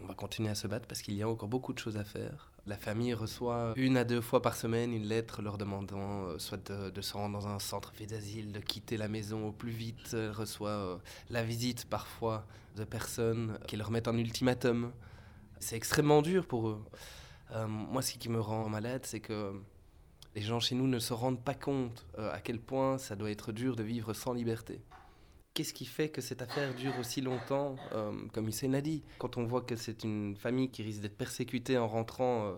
On 0.03 0.05
va 0.05 0.13
continuer 0.13 0.49
à 0.49 0.55
se 0.55 0.67
battre 0.67 0.85
parce 0.85 1.01
qu'il 1.01 1.15
y 1.15 1.23
a 1.23 1.27
encore 1.27 1.49
beaucoup 1.49 1.73
de 1.73 1.79
choses 1.79 1.97
à 1.97 2.03
faire. 2.03 2.51
La 2.67 2.77
famille 2.77 3.15
reçoit 3.15 3.73
une 3.77 3.97
à 3.97 4.03
deux 4.03 4.21
fois 4.21 4.43
par 4.43 4.55
semaine 4.55 4.93
une 4.93 5.05
lettre 5.05 5.41
leur 5.41 5.57
demandant 5.57 6.25
euh, 6.25 6.37
soit 6.37 6.69
de, 6.69 6.91
de 6.91 7.01
se 7.01 7.13
rendre 7.13 7.39
dans 7.39 7.47
un 7.47 7.57
centre 7.57 7.91
fait 7.93 8.05
d'asile, 8.05 8.51
de 8.51 8.59
quitter 8.59 8.95
la 8.95 9.07
maison 9.07 9.47
au 9.47 9.51
plus 9.51 9.71
vite. 9.71 10.13
Elle 10.13 10.29
reçoit 10.29 10.69
euh, 10.69 10.97
la 11.31 11.43
visite 11.43 11.85
parfois 11.89 12.45
de 12.75 12.83
personnes 12.83 13.57
qui 13.67 13.75
leur 13.75 13.89
mettent 13.89 14.07
un 14.07 14.17
ultimatum. 14.19 14.91
C'est 15.59 15.77
extrêmement 15.77 16.21
dur 16.21 16.45
pour 16.45 16.69
eux. 16.69 16.85
Moi, 17.67 18.01
ce 18.01 18.13
qui 18.13 18.27
me 18.27 18.41
rend 18.41 18.67
malade, 18.67 19.05
c'est 19.05 19.21
que 19.21 19.53
les 20.37 20.43
gens 20.43 20.59
chez 20.59 20.75
nous 20.75 20.85
ne 20.85 20.99
se 20.99 21.13
rendent 21.13 21.43
pas 21.43 21.55
compte 21.55 22.05
euh, 22.19 22.31
à 22.31 22.39
quel 22.39 22.59
point 22.59 22.99
ça 22.99 23.15
doit 23.15 23.31
être 23.31 23.51
dur 23.51 23.75
de 23.75 23.81
vivre 23.81 24.13
sans 24.13 24.33
liberté. 24.33 24.79
Qu'est-ce 25.55 25.73
qui 25.73 25.85
fait 25.85 26.09
que 26.09 26.21
cette 26.21 26.43
affaire 26.43 26.75
dure 26.75 26.93
aussi 26.99 27.21
longtemps, 27.21 27.75
euh, 27.93 28.11
comme 28.33 28.47
Hussein 28.47 28.71
a 28.75 28.81
dit? 28.81 29.01
Quand 29.17 29.37
on 29.37 29.45
voit 29.45 29.61
que 29.63 29.75
c'est 29.75 30.03
une 30.03 30.35
famille 30.35 30.69
qui 30.69 30.83
risque 30.83 31.01
d'être 31.01 31.17
persécutée 31.17 31.79
en 31.79 31.87
rentrant 31.87 32.45
euh, 32.45 32.53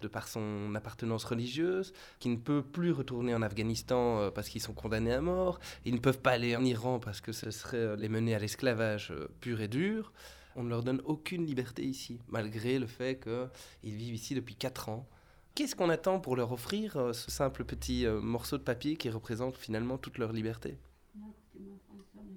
de 0.00 0.08
par 0.08 0.28
son 0.28 0.74
appartenance 0.74 1.24
religieuse, 1.24 1.94
qui 2.18 2.28
ne 2.28 2.36
peut 2.36 2.62
plus 2.62 2.92
retourner 2.92 3.34
en 3.34 3.40
Afghanistan 3.40 4.30
parce 4.34 4.50
qu'ils 4.50 4.60
sont 4.60 4.74
condamnés 4.74 5.14
à 5.14 5.22
mort, 5.22 5.58
ils 5.86 5.94
ne 5.94 6.00
peuvent 6.00 6.20
pas 6.20 6.32
aller 6.32 6.54
en 6.54 6.64
Iran 6.66 6.98
parce 6.98 7.22
que 7.22 7.32
ce 7.32 7.50
serait 7.50 7.96
les 7.96 8.10
mener 8.10 8.34
à 8.34 8.40
l'esclavage 8.40 9.14
pur 9.40 9.62
et 9.62 9.68
dur, 9.68 10.12
on 10.54 10.64
ne 10.64 10.68
leur 10.68 10.82
donne 10.82 11.00
aucune 11.06 11.46
liberté 11.46 11.82
ici, 11.82 12.20
malgré 12.28 12.78
le 12.78 12.86
fait 12.86 13.18
qu'ils 13.18 13.94
vivent 13.94 14.16
ici 14.16 14.34
depuis 14.34 14.54
4 14.54 14.90
ans. 14.90 15.08
Qu'est-ce 15.54 15.76
qu'on 15.76 15.90
attend 15.90 16.18
pour 16.18 16.34
leur 16.34 16.50
offrir 16.52 16.96
euh, 16.96 17.12
ce 17.12 17.30
simple 17.30 17.64
petit 17.64 18.06
euh, 18.06 18.20
morceau 18.20 18.56
de 18.56 18.62
papier 18.62 18.96
qui 18.96 19.10
représente 19.10 19.56
finalement 19.58 19.98
toute 19.98 20.16
leur 20.16 20.32
liberté? 20.32 20.78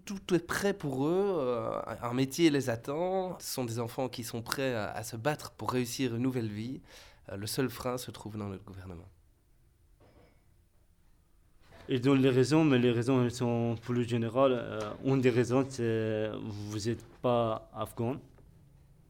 Tout 0.03 0.33
est 0.33 0.45
prêt 0.45 0.73
pour 0.73 1.07
eux, 1.07 1.37
euh, 1.39 1.79
un 2.01 2.13
métier 2.13 2.49
les 2.49 2.69
attend, 2.69 3.39
ce 3.39 3.53
sont 3.53 3.63
des 3.63 3.79
enfants 3.79 4.09
qui 4.09 4.23
sont 4.23 4.41
prêts 4.41 4.75
à, 4.75 5.01
se 5.03 5.15
battre 5.15 5.51
pour 5.51 5.71
réussir 5.71 6.15
une 6.15 6.21
nouvelle 6.21 6.49
vie. 6.49 6.81
Le 7.35 7.47
seul 7.47 7.69
frein 7.69 7.97
se 7.97 8.11
trouve 8.11 8.37
dans 8.37 8.49
notre 8.49 8.63
gouvernement. 8.63 9.09
Ils 11.89 12.01
donnent 12.01 12.21
les 12.21 12.29
raisons, 12.29 12.63
mais 12.63 12.77
les 12.77 12.91
raisons 12.91 13.23
elles 13.23 13.31
sont 13.31 13.77
plus 13.81 14.07
générales. 14.07 14.79
Une 15.03 15.21
des 15.21 15.31
raisons, 15.31 15.65
c'est 15.67 16.29
vous 16.43 16.77
n'êtes 16.77 17.03
pas 17.23 17.67
afghan. 17.73 18.17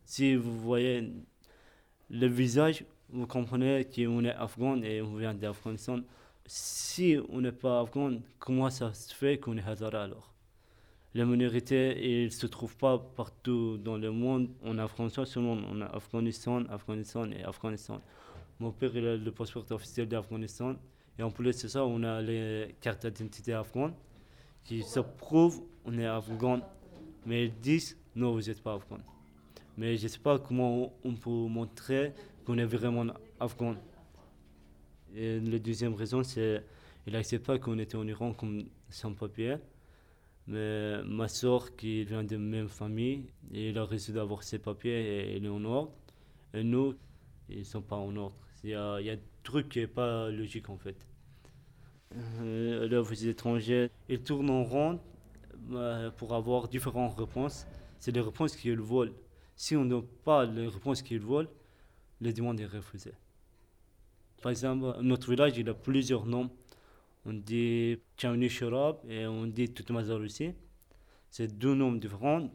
Si 0.05 0.35
vous 0.35 0.57
voyez 0.57 1.11
le 2.09 2.27
visage, 2.27 2.85
vous 3.15 3.27
comprenez 3.27 3.85
qu'on 3.85 4.25
est 4.25 4.35
afghan 4.35 4.81
et 4.81 5.01
on 5.01 5.15
vient 5.15 5.33
d'Afghanistan. 5.33 5.99
Si 6.45 7.17
on 7.29 7.41
n'est 7.41 7.51
pas 7.51 7.79
afghan, 7.79 8.19
comment 8.39 8.69
ça 8.69 8.93
se 8.93 9.15
fait 9.15 9.39
qu'on 9.39 9.57
est 9.57 9.63
Hazara 9.63 10.03
alors? 10.03 10.33
Les 11.13 11.23
minorités, 11.23 12.21
ils 12.21 12.25
ne 12.25 12.29
se 12.29 12.45
trouvent 12.45 12.75
pas 12.75 12.97
partout 12.97 13.77
dans 13.77 13.97
le 13.97 14.11
monde. 14.11 14.49
En 14.65 14.77
Afghanistan 14.77 15.23
seulement, 15.23 15.57
on 15.71 15.79
a 15.79 15.85
Afghanistan, 15.85 16.65
Afghanistan 16.69 17.31
et 17.31 17.43
Afghanistan. 17.43 18.01
Mon 18.59 18.71
père, 18.71 18.91
il 18.93 19.07
a 19.07 19.15
le 19.15 19.31
passeport 19.31 19.65
officiel 19.71 20.09
d'Afghanistan. 20.09 20.75
Et 21.17 21.23
en 21.23 21.31
plus 21.31 21.45
de 21.45 21.67
ça, 21.69 21.85
on 21.85 22.03
a 22.03 22.21
les 22.21 22.75
cartes 22.81 23.07
d'identité 23.07 23.53
afghanes 23.53 23.93
qui 24.65 24.83
se 24.83 24.99
prouvent 24.99 25.61
qu'on 25.85 25.97
est 25.97 26.05
afghan. 26.05 26.59
Mais 27.25 27.45
ils 27.45 27.59
disent 27.61 27.97
non, 28.13 28.33
vous 28.33 28.41
n'êtes 28.41 28.61
pas 28.61 28.73
afghan. 28.73 28.99
Mais 29.77 29.97
je 29.97 30.03
ne 30.03 30.07
sais 30.07 30.19
pas 30.19 30.39
comment 30.39 30.93
on 31.03 31.15
peut 31.15 31.29
montrer 31.29 32.13
qu'on 32.45 32.57
est 32.57 32.65
vraiment 32.65 33.05
afghan. 33.39 33.75
Et 35.15 35.39
la 35.39 35.59
deuxième 35.59 35.93
raison, 35.93 36.23
c'est 36.23 36.63
qu'il 37.03 37.13
n'accepte 37.13 37.45
pas 37.45 37.59
qu'on 37.59 37.79
était 37.79 37.95
en 37.95 38.07
Iran 38.07 38.33
comme 38.33 38.63
sans 38.89 39.13
papier. 39.13 39.57
Mais 40.47 41.03
ma 41.03 41.27
soeur, 41.27 41.75
qui 41.75 42.03
vient 42.03 42.23
de 42.23 42.35
la 42.35 42.41
même 42.41 42.69
famille, 42.69 43.25
elle 43.53 43.77
a 43.77 43.85
réussi 43.85 44.11
d'avoir 44.11 44.43
ses 44.43 44.59
papiers 44.59 44.91
et 44.91 45.37
elle 45.37 45.45
est 45.45 45.49
en 45.49 45.63
ordre. 45.65 45.91
Et 46.53 46.63
nous, 46.63 46.95
ils 47.49 47.59
ne 47.59 47.63
sont 47.63 47.81
pas 47.81 47.95
en 47.95 48.15
ordre. 48.15 48.35
Il 48.63 48.69
y 48.69 48.75
a, 48.75 49.01
des 49.01 49.21
trucs 49.43 49.69
qui 49.69 49.79
n'est 49.79 49.87
pas 49.87 50.29
logique 50.29 50.69
en 50.69 50.77
fait. 50.77 50.95
Euh, 52.41 52.87
là, 52.87 53.01
vous 53.01 53.27
étrangers, 53.27 53.89
ils 54.07 54.21
tournent 54.21 54.49
en 54.49 54.63
rond 54.63 54.99
euh, 55.71 56.11
pour 56.11 56.33
avoir 56.33 56.67
différentes 56.67 57.17
réponses. 57.17 57.65
C'est 57.99 58.11
les 58.11 58.21
réponses 58.21 58.55
qu'ils 58.55 58.79
veulent. 58.79 59.13
Si 59.55 59.75
on 59.75 59.85
n'a 59.85 60.01
pas 60.23 60.45
les 60.45 60.67
réponses 60.67 61.01
qu'ils 61.01 61.19
veulent, 61.19 61.49
les 62.21 62.33
demandes 62.33 62.59
sont 62.59 62.75
refusées. 62.75 63.13
Par 64.41 64.51
exemple, 64.51 64.97
notre 65.01 65.29
village, 65.29 65.57
il 65.57 65.67
a 65.69 65.73
plusieurs 65.73 66.25
noms. 66.25 66.49
On 67.25 67.33
dit 67.33 67.97
Tchaouni 68.17 68.49
Shorab 68.49 68.97
et 69.09 69.25
on 69.25 69.47
dit 69.47 69.69
Toutmazar 69.69 70.19
aussi. 70.19 70.51
C'est 71.31 71.57
deux 71.57 71.73
noms 71.73 71.93
différents. 71.93 72.49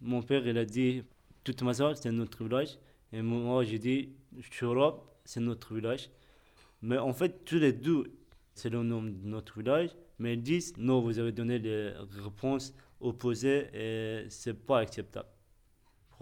Mon 0.00 0.22
père, 0.22 0.46
il 0.46 0.58
a 0.58 0.64
dit 0.64 1.02
Toutmazar, 1.44 1.96
c'est 1.96 2.10
notre 2.10 2.42
village. 2.42 2.78
Et 3.12 3.22
moi, 3.22 3.62
j'ai 3.64 3.78
dit 3.78 4.08
Shorab, 4.50 4.96
c'est 5.24 5.40
notre 5.40 5.74
village. 5.74 6.10
Mais 6.80 6.98
en 6.98 7.12
fait, 7.12 7.44
tous 7.44 7.58
les 7.58 7.72
deux, 7.72 8.12
c'est 8.54 8.70
le 8.70 8.82
nom 8.82 9.02
de 9.02 9.10
notre 9.24 9.58
village. 9.58 9.90
Mais 10.18 10.34
ils 10.34 10.42
disent 10.42 10.76
non, 10.76 11.00
vous 11.00 11.18
avez 11.18 11.32
donné 11.32 11.58
les 11.58 11.92
réponses 12.24 12.74
opposées 13.00 13.68
et 13.72 14.26
c'est 14.30 14.54
pas 14.54 14.80
acceptable. 14.80 15.28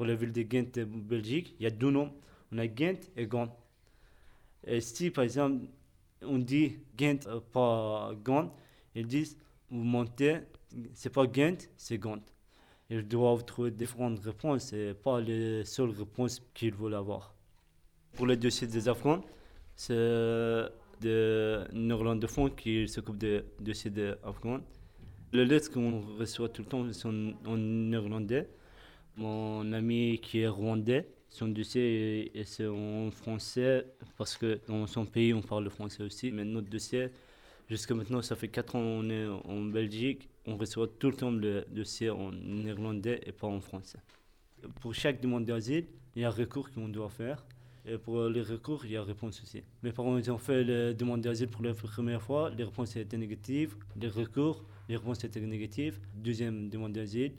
Pour 0.00 0.06
la 0.06 0.14
ville 0.14 0.32
de 0.32 0.40
Ghent 0.40 0.72
de 0.72 0.84
Belgique, 0.84 1.54
il 1.60 1.64
y 1.64 1.66
a 1.66 1.70
deux 1.70 1.90
noms. 1.90 2.10
On 2.52 2.56
a 2.56 2.66
Ghent 2.66 3.00
et 3.18 3.26
Gand. 3.26 3.54
Et 4.66 4.80
si 4.80 5.10
par 5.10 5.24
exemple 5.24 5.66
on 6.22 6.38
dit 6.38 6.78
Ghent, 6.96 7.26
euh, 7.26 7.38
pas 7.52 8.12
Gand, 8.24 8.50
ils 8.94 9.06
disent 9.06 9.36
vous 9.70 9.84
montez, 9.84 10.38
c'est 10.94 11.12
pas 11.12 11.26
Ghent, 11.26 11.68
c'est 11.76 11.98
Gand. 11.98 12.22
Ils 12.88 13.06
doivent 13.06 13.44
trouver 13.44 13.72
différentes 13.72 14.20
réponses 14.20 14.72
et 14.72 14.94
pas 14.94 15.20
les 15.20 15.66
seules 15.66 15.90
réponses 15.90 16.40
qu'ils 16.54 16.72
veulent 16.72 16.94
avoir. 16.94 17.34
Pour 18.14 18.24
le 18.24 18.38
dossier 18.38 18.66
des 18.66 18.88
Afghans, 18.88 19.20
c'est 19.76 19.92
de 21.02 21.64
néerlandophones 21.74 22.54
qui 22.54 22.88
s'occupent 22.88 23.18
des 23.18 23.42
dossiers 23.60 23.90
des 23.90 24.14
Afghans. 24.24 24.62
Les 25.34 25.44
lettres 25.44 25.70
qu'on 25.70 26.00
reçoit 26.18 26.48
tout 26.48 26.62
le 26.62 26.68
temps 26.68 26.90
sont 26.94 27.34
en 27.44 27.58
néerlandais. 27.58 28.48
Mon 29.20 29.70
ami 29.74 30.18
qui 30.22 30.38
est 30.40 30.48
rwandais, 30.48 31.06
son 31.28 31.48
dossier 31.48 32.32
est- 32.34 32.66
en 32.66 33.10
français 33.10 33.84
parce 34.16 34.38
que 34.38 34.58
dans 34.66 34.86
son 34.86 35.04
pays 35.04 35.34
on 35.34 35.42
parle 35.42 35.64
le 35.64 35.68
français 35.70 36.02
aussi. 36.02 36.32
Mais 36.32 36.42
notre 36.42 36.70
dossier, 36.70 37.10
jusqu'à 37.68 37.94
maintenant, 37.94 38.22
ça 38.22 38.34
fait 38.34 38.48
4 38.48 38.76
ans 38.76 38.80
qu'on 38.80 39.10
est 39.10 39.26
en 39.26 39.60
Belgique, 39.60 40.30
on 40.46 40.56
reçoit 40.56 40.88
tout 40.98 41.10
le 41.10 41.16
temps 41.16 41.30
le 41.30 41.66
dossier 41.70 42.08
en 42.08 42.32
néerlandais 42.32 43.20
et 43.26 43.32
pas 43.32 43.46
en 43.46 43.60
français. 43.60 43.98
Pour 44.80 44.94
chaque 44.94 45.20
demande 45.20 45.44
d'asile, 45.44 45.84
il 46.16 46.22
y 46.22 46.24
a 46.24 46.28
un 46.28 46.30
recours 46.30 46.70
qu'on 46.70 46.88
doit 46.88 47.10
faire. 47.10 47.44
Et 47.84 47.98
pour 47.98 48.24
les 48.28 48.42
recours, 48.42 48.86
il 48.86 48.92
y 48.92 48.96
a 48.96 49.02
réponse 49.02 49.42
aussi. 49.42 49.62
Mes 49.82 49.92
parents, 49.92 50.16
ont 50.16 50.38
fait 50.38 50.64
la 50.64 50.94
demande 50.94 51.20
d'asile 51.20 51.48
pour 51.48 51.62
la 51.62 51.74
première 51.74 52.22
fois. 52.22 52.50
Les 52.56 52.64
réponses 52.64 52.96
étaient 52.96 53.18
négatives. 53.18 53.76
Les 53.96 54.08
recours, 54.08 54.64
les 54.88 54.96
réponses 54.96 55.24
étaient 55.24 55.40
négatives. 55.40 55.98
Deuxième 56.14 56.70
demande 56.70 56.92
d'asile, 56.92 57.32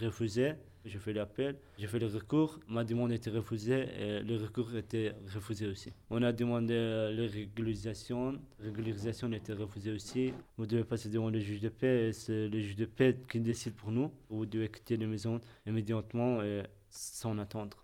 refusée. 0.00 0.52
J'ai 0.84 0.98
fait 0.98 1.14
l'appel, 1.14 1.56
j'ai 1.78 1.86
fait 1.86 1.98
le 1.98 2.06
recours. 2.06 2.60
Ma 2.68 2.84
demande 2.84 3.10
était 3.10 3.30
refusée 3.30 3.86
et 3.98 4.20
le 4.20 4.36
recours 4.36 4.76
était 4.76 5.14
refusé 5.34 5.66
aussi. 5.66 5.92
On 6.10 6.22
a 6.22 6.30
demandé 6.30 6.74
euh, 6.74 7.10
la 7.10 7.26
régularisation. 7.26 8.32
La 8.58 8.66
régularisation 8.66 9.32
était 9.32 9.54
refusée 9.54 9.92
aussi. 9.92 10.34
Vous 10.58 10.66
devez 10.66 10.84
passer 10.84 11.08
devant 11.08 11.30
le 11.30 11.38
juge 11.40 11.60
de 11.60 11.70
paix 11.70 12.08
et 12.08 12.12
c'est 12.12 12.48
le 12.48 12.60
juge 12.60 12.76
de 12.76 12.84
paix 12.84 13.16
qui 13.30 13.40
décide 13.40 13.72
pour 13.74 13.92
nous. 13.92 14.10
Vous 14.28 14.44
devez 14.44 14.68
quitter 14.68 14.98
la 14.98 15.06
maison 15.06 15.40
immédiatement 15.66 16.42
et 16.42 16.64
sans 16.90 17.38
attendre. 17.38 17.82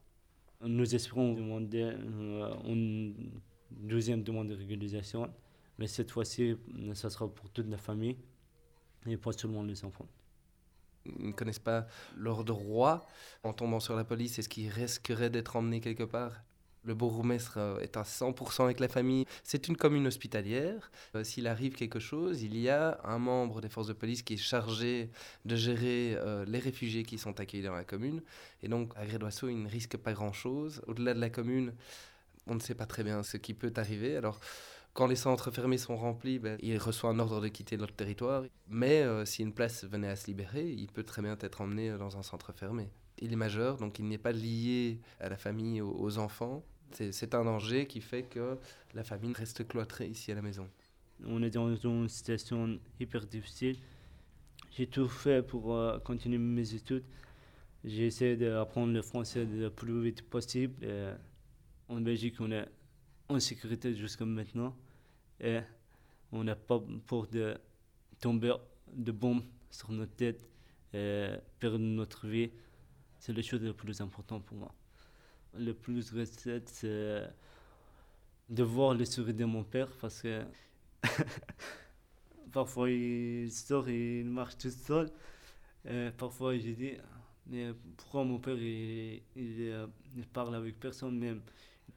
Nous 0.62 0.94
espérons 0.94 1.32
demander 1.32 1.84
euh, 1.84 2.54
une 2.66 3.14
deuxième 3.70 4.22
demande 4.22 4.48
de 4.48 4.54
régularisation, 4.54 5.30
mais 5.78 5.86
cette 5.86 6.10
fois-ci, 6.10 6.54
ça 6.92 7.08
sera 7.08 7.32
pour 7.32 7.48
toute 7.48 7.70
la 7.70 7.78
famille 7.78 8.18
et 9.06 9.16
pas 9.16 9.32
seulement 9.32 9.62
les 9.62 9.82
enfants. 9.86 10.06
Ne 11.06 11.32
connaissent 11.32 11.58
pas 11.58 11.86
leur 12.16 12.44
droit 12.44 13.06
en 13.42 13.52
tombant 13.52 13.80
sur 13.80 13.96
la 13.96 14.04
police. 14.04 14.38
Est-ce 14.38 14.48
qu'ils 14.48 14.68
risqueraient 14.68 15.30
d'être 15.30 15.56
emmenés 15.56 15.80
quelque 15.80 16.04
part? 16.04 16.32
Le 16.82 16.94
bourgmestre 16.94 17.58
euh, 17.58 17.80
est 17.80 17.96
à 17.96 18.02
100% 18.02 18.64
avec 18.64 18.80
la 18.80 18.88
famille. 18.88 19.26
C'est 19.44 19.68
une 19.68 19.76
commune 19.76 20.06
hospitalière. 20.06 20.90
Euh, 21.14 21.24
S'il 21.24 21.46
arrive 21.46 21.74
quelque 21.74 21.98
chose, 21.98 22.42
il 22.42 22.56
y 22.56 22.70
a 22.70 22.98
un 23.04 23.18
membre 23.18 23.60
des 23.60 23.68
forces 23.68 23.88
de 23.88 23.92
police 23.92 24.22
qui 24.22 24.34
est 24.34 24.38
chargé 24.38 25.10
de 25.44 25.56
gérer 25.56 26.14
euh, 26.16 26.44
les 26.46 26.58
réfugiés 26.58 27.02
qui 27.02 27.18
sont 27.18 27.38
accueillis 27.38 27.64
dans 27.64 27.74
la 27.74 27.84
commune. 27.84 28.22
Et 28.62 28.68
donc, 28.68 28.92
à 28.96 29.04
Grédoisseau, 29.04 29.48
il 29.50 29.62
ne 29.62 29.68
risque 29.68 29.98
pas 29.98 30.14
grand-chose. 30.14 30.80
Au-delà 30.86 31.12
de 31.12 31.20
la 31.20 31.30
commune, 31.30 31.74
On 32.46 32.54
ne 32.54 32.60
sait 32.60 32.74
pas 32.74 32.86
très 32.86 33.04
bien 33.04 33.22
ce 33.22 33.36
qui 33.36 33.52
peut 33.52 33.72
arriver. 33.76 34.16
Alors, 34.16 34.40
quand 34.92 35.06
les 35.06 35.16
centres 35.16 35.50
fermés 35.50 35.78
sont 35.78 35.96
remplis, 35.96 36.38
ben, 36.38 36.58
il 36.62 36.76
reçoit 36.78 37.10
un 37.10 37.18
ordre 37.18 37.40
de 37.40 37.48
quitter 37.48 37.76
notre 37.76 37.94
territoire. 37.94 38.42
Mais 38.68 39.02
euh, 39.02 39.24
si 39.24 39.42
une 39.42 39.52
place 39.52 39.84
venait 39.84 40.08
à 40.08 40.16
se 40.16 40.26
libérer, 40.26 40.68
il 40.68 40.88
peut 40.88 41.04
très 41.04 41.22
bien 41.22 41.36
être 41.40 41.60
emmené 41.60 41.96
dans 41.96 42.16
un 42.16 42.22
centre 42.22 42.52
fermé. 42.52 42.88
Il 43.18 43.32
est 43.32 43.36
majeur, 43.36 43.76
donc 43.76 43.98
il 43.98 44.08
n'est 44.08 44.18
pas 44.18 44.32
lié 44.32 45.00
à 45.20 45.28
la 45.28 45.36
famille, 45.36 45.80
aux, 45.80 46.18
enfants. 46.18 46.64
C'est- 46.90 47.34
un 47.34 47.44
danger 47.44 47.86
qui 47.86 48.00
fait 48.00 48.24
que 48.24 48.58
la 48.94 49.04
famille 49.04 49.32
reste 49.32 49.66
cloîtrée 49.68 50.08
ici 50.08 50.32
à 50.32 50.34
la 50.34 50.42
maison. 50.42 50.68
On 51.24 51.42
est 51.42 51.50
dans 51.50 51.74
une 51.76 52.08
situation 52.08 52.80
hyper 52.98 53.26
difficile. 53.26 53.76
J'ai 54.72 54.86
tout 54.86 55.08
fait 55.08 55.46
pour 55.46 55.74
euh, 55.76 55.98
continuer 56.00 56.38
mes 56.38 56.74
études. 56.74 57.04
J'ai 57.84 58.06
essayé 58.06 58.36
d'apprendre 58.36 58.92
le 58.92 59.02
français 59.02 59.44
le 59.44 59.70
plus 59.70 60.02
vite 60.02 60.22
possible. 60.22 60.74
En 61.88 62.00
Belgique, 62.00 62.36
on 62.40 62.50
est 62.52 62.66
en 63.30 63.40
sécurité 63.40 63.94
jusqu'à 63.94 64.24
maintenant. 64.24 64.76
Et 65.40 65.60
on 66.32 66.44
n'a 66.44 66.56
pas 66.56 66.82
peur 67.06 67.26
de 67.28 67.56
tomber 68.20 68.54
de 68.92 69.12
bombes 69.12 69.44
sur 69.70 69.92
notre 69.92 70.14
tête 70.14 70.48
et 70.92 71.28
perdre 71.58 71.78
notre 71.78 72.26
vie. 72.26 72.50
C'est 73.18 73.32
la 73.32 73.42
chose 73.42 73.62
la 73.62 73.72
plus 73.72 74.00
importante 74.00 74.44
pour 74.44 74.56
moi. 74.56 74.74
Le 75.54 75.72
plus 75.72 76.10
recette, 76.12 76.68
c'est 76.68 77.22
de 78.48 78.62
voir 78.62 78.94
le 78.94 79.04
sourire 79.04 79.34
de 79.34 79.44
mon 79.44 79.64
père 79.64 79.88
parce 80.00 80.22
que 80.22 80.44
parfois 82.52 82.90
il 82.90 83.50
sort 83.52 83.88
et 83.88 84.20
il 84.20 84.26
marche 84.26 84.58
tout 84.58 84.70
seul. 84.70 85.10
Parfois 86.18 86.56
j'ai 86.58 86.74
dit, 86.74 86.92
mais 87.46 87.72
pourquoi 87.96 88.24
mon 88.24 88.38
père 88.38 88.56
il, 88.58 89.22
il, 89.36 89.56
euh, 89.60 89.86
parle 90.32 90.54
avec 90.54 90.78
personne 90.78 91.18
même? 91.18 91.42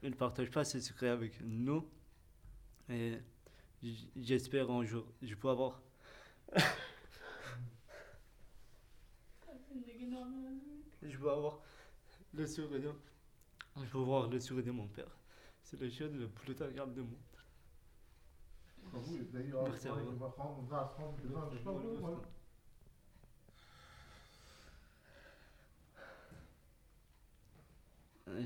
Il 0.04 0.10
ne 0.10 0.14
partage 0.16 0.50
pas 0.50 0.64
ses 0.64 0.82
secrets 0.82 1.08
avec 1.08 1.40
nous. 1.40 1.88
Et 2.90 3.18
j'espère 4.14 4.70
un 4.70 4.84
jour, 4.84 5.06
je 5.22 5.34
peux 5.34 5.48
avoir. 5.48 5.80
je 11.02 11.16
peux 11.16 11.30
avoir 11.30 11.62
le 12.34 12.46
sourire. 12.46 12.94
Je 13.78 13.86
peux 13.90 13.96
voir 13.96 14.28
le 14.28 14.38
sourire 14.38 14.66
de 14.66 14.72
mon 14.72 14.88
père. 14.88 15.08
C'est 15.62 15.80
la 15.80 15.88
chose 15.88 16.14
la 16.14 16.26
plus 16.26 16.60
agréable 16.60 16.92
du 16.92 17.00
monde. 17.00 17.16
Merci 18.92 19.88
à 19.88 19.94
vous. 19.94 20.18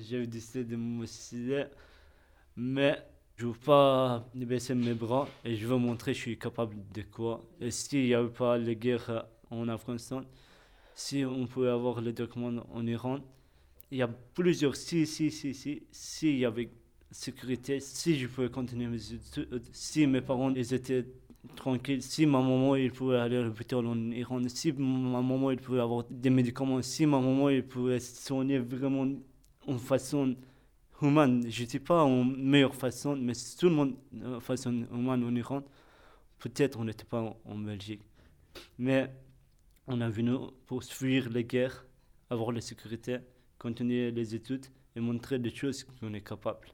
J'ai 0.00 0.26
décidé 0.26 0.64
de 0.64 0.76
me 0.76 1.06
suicider, 1.06 1.64
mais 2.56 2.98
je 3.36 3.46
ne 3.46 3.52
veux 3.52 3.58
pas 3.58 4.28
baisser 4.34 4.74
mes 4.74 4.94
bras 4.94 5.28
et 5.44 5.56
je 5.56 5.66
veux 5.66 5.76
montrer 5.76 6.12
que 6.12 6.16
je 6.18 6.22
suis 6.22 6.38
capable 6.38 6.76
de 6.92 7.02
quoi. 7.02 7.44
Et 7.60 7.70
s'il 7.70 8.04
n'y 8.04 8.14
avait 8.14 8.28
pas 8.28 8.58
la 8.58 8.74
guerre 8.74 9.26
en 9.50 9.68
Afghanistan, 9.68 10.22
si 10.94 11.24
on 11.24 11.46
pouvait 11.46 11.68
avoir 11.70 12.00
les 12.00 12.12
documents 12.12 12.64
en 12.72 12.86
Iran, 12.86 13.18
il 13.90 13.98
y 13.98 14.02
a 14.02 14.08
plusieurs 14.08 14.76
si, 14.76 15.06
si, 15.06 15.30
si, 15.30 15.54
si, 15.54 15.82
s'il 15.90 16.38
y 16.38 16.44
avait 16.44 16.70
sécurité, 17.10 17.80
si 17.80 18.18
je 18.18 18.26
pouvais 18.26 18.50
continuer 18.50 18.86
mes 18.86 19.12
études, 19.12 19.62
si 19.72 20.06
mes 20.06 20.20
parents 20.20 20.52
ils 20.54 20.74
étaient 20.74 21.06
tranquilles, 21.56 22.02
si 22.02 22.26
ma 22.26 22.40
maman 22.40 22.76
il 22.76 22.92
pouvait 22.92 23.18
aller 23.18 23.36
à 23.36 23.42
l'hôpital 23.42 23.86
en 23.86 24.10
Iran, 24.10 24.40
si 24.48 24.72
ma 24.72 25.22
maman 25.22 25.50
il 25.52 25.58
pouvait 25.58 25.80
avoir 25.80 26.04
des 26.10 26.30
médicaments, 26.30 26.82
si 26.82 27.06
ma 27.06 27.20
maman 27.20 27.48
il 27.50 27.64
pouvait 27.64 28.00
soigner 28.00 28.58
vraiment 28.58 29.06
en 29.68 29.78
façon 29.78 30.36
humaine, 31.00 31.44
je 31.48 31.62
ne 31.62 31.66
dis 31.68 31.78
pas 31.78 32.02
en 32.02 32.24
meilleure 32.24 32.74
façon, 32.74 33.16
mais 33.16 33.34
tout 33.58 33.68
le 33.68 33.74
monde 33.74 33.96
de 34.12 34.40
façon 34.40 34.72
humaine 34.92 35.24
en 35.24 35.34
Iran, 35.34 35.62
peut-être 36.38 36.78
on 36.78 36.84
n'était 36.84 37.04
pas 37.04 37.20
en, 37.20 37.36
en 37.44 37.58
Belgique. 37.58 38.02
Mais 38.78 39.10
on 39.86 40.00
est 40.00 40.10
venu 40.10 40.36
pour 40.66 40.82
fuir 40.82 41.28
les 41.30 41.44
guerres, 41.44 41.86
avoir 42.30 42.52
la 42.52 42.60
sécurité, 42.60 43.18
continuer 43.58 44.10
les 44.10 44.34
études 44.34 44.66
et 44.96 45.00
montrer 45.00 45.38
des 45.38 45.54
choses 45.54 45.84
qu'on 45.84 46.14
est 46.14 46.20
capable. 46.26 46.68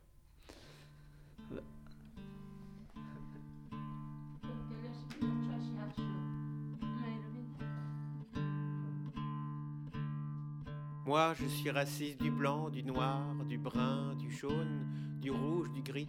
Moi, 11.07 11.35
je 11.35 11.47
suis 11.47 11.71
raciste 11.71 12.23
du 12.23 12.31
blanc, 12.31 12.71
du 12.71 12.83
noir, 12.83 13.21
du 13.47 13.59
brun, 13.59 14.15
du 14.15 14.31
jaune, 14.31 14.87
du 15.21 15.31
rouge, 15.31 15.71
du 15.71 15.83
gris. 15.83 16.09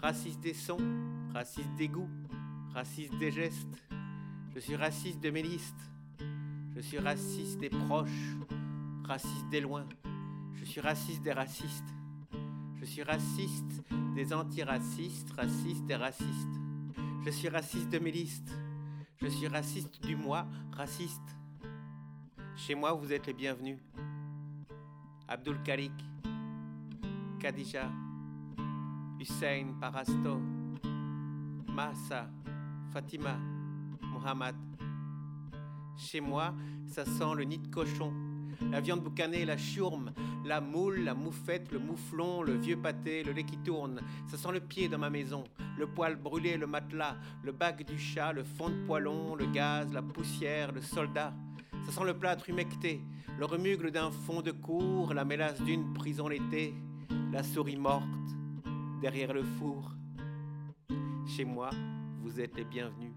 Raciste 0.00 0.38
des 0.40 0.54
sons, 0.54 0.78
raciste 1.32 1.74
des 1.76 1.88
goûts, 1.88 2.08
raciste 2.72 3.18
des 3.18 3.32
gestes. 3.32 3.82
Je 4.54 4.60
suis 4.60 4.76
raciste 4.76 5.20
de 5.20 5.30
mes 5.30 5.42
listes. 5.42 5.90
Je 6.76 6.80
suis 6.80 6.98
raciste 6.98 7.58
des 7.58 7.68
proches, 7.68 8.36
raciste 9.02 9.48
des 9.50 9.60
loin. 9.60 9.86
Je 10.54 10.64
suis 10.66 10.80
raciste 10.80 11.22
des 11.22 11.32
racistes. 11.32 11.92
Je 12.76 12.84
suis 12.84 13.02
raciste 13.02 13.82
des 14.14 14.32
antiracistes, 14.32 15.32
raciste 15.32 15.84
des 15.86 15.96
racistes. 15.96 16.60
Je 17.24 17.30
suis 17.30 17.48
raciste 17.48 17.90
de 17.90 17.98
mes 17.98 18.12
listes. 18.12 18.52
Je 19.20 19.26
suis 19.26 19.48
raciste 19.48 20.00
du 20.04 20.14
moi, 20.14 20.46
raciste. 20.70 21.36
Chez 22.54 22.76
moi, 22.76 22.92
vous 22.92 23.12
êtes 23.12 23.26
les 23.26 23.32
bienvenus. 23.32 23.78
Abdul 25.32 25.62
Karik, 25.64 25.92
Khadija, 27.40 27.90
Hussein 29.18 29.72
Parasto, 29.80 30.38
Massa, 31.68 32.28
Fatima, 32.92 33.38
Mohamed. 34.02 34.54
Chez 35.96 36.20
moi, 36.20 36.52
ça 36.86 37.06
sent 37.06 37.34
le 37.34 37.44
nid 37.44 37.56
de 37.56 37.66
cochon, 37.68 38.12
la 38.70 38.82
viande 38.82 39.00
boucanée, 39.00 39.46
la 39.46 39.56
chourme, 39.56 40.12
la 40.44 40.60
moule, 40.60 41.02
la 41.02 41.14
moufette, 41.14 41.72
le 41.72 41.78
mouflon, 41.78 42.42
le 42.42 42.58
vieux 42.58 42.76
pâté, 42.76 43.24
le 43.24 43.32
lait 43.32 43.44
qui 43.44 43.56
tourne. 43.56 44.02
Ça 44.26 44.36
sent 44.36 44.52
le 44.52 44.60
pied 44.60 44.90
dans 44.90 44.98
ma 44.98 45.08
maison, 45.08 45.44
le 45.78 45.86
poil 45.86 46.16
brûlé, 46.16 46.58
le 46.58 46.66
matelas, 46.66 47.16
le 47.42 47.52
bac 47.52 47.86
du 47.86 47.98
chat, 47.98 48.34
le 48.34 48.44
fond 48.44 48.68
de 48.68 48.86
poêlon, 48.86 49.34
le 49.34 49.46
gaz, 49.46 49.90
la 49.94 50.02
poussière, 50.02 50.72
le 50.72 50.82
soldat. 50.82 51.32
Ça 51.84 51.92
sent 51.92 52.04
le 52.04 52.14
plâtre 52.14 52.48
humecté, 52.48 53.00
le 53.38 53.44
remugle 53.44 53.90
d'un 53.90 54.10
fond 54.10 54.40
de 54.40 54.52
cour, 54.52 55.14
la 55.14 55.24
mélasse 55.24 55.60
d'une 55.62 55.92
prison 55.92 56.28
l'été, 56.28 56.74
la 57.32 57.42
souris 57.42 57.76
morte 57.76 58.04
derrière 59.00 59.34
le 59.34 59.42
four. 59.42 59.92
Chez 61.26 61.44
moi, 61.44 61.70
vous 62.22 62.40
êtes 62.40 62.56
les 62.56 62.64
bienvenus. 62.64 63.12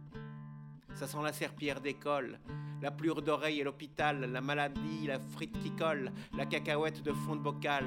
Ça 0.94 1.08
sent 1.08 1.22
la 1.24 1.34
serpillère 1.34 1.82
d'école, 1.82 2.40
la 2.82 2.90
plure 2.90 3.22
d'oreille 3.22 3.60
et 3.60 3.64
l'hôpital, 3.64 4.32
la 4.32 4.42
maladie, 4.42 5.08
la 5.08 5.20
frite 5.20 5.58
qui 5.60 5.72
colle, 5.72 6.12
la 6.36 6.46
cacahuète 6.46 7.04
de 7.04 7.12
fond 7.12 7.36
de 7.36 7.42
bocal. 7.42 7.86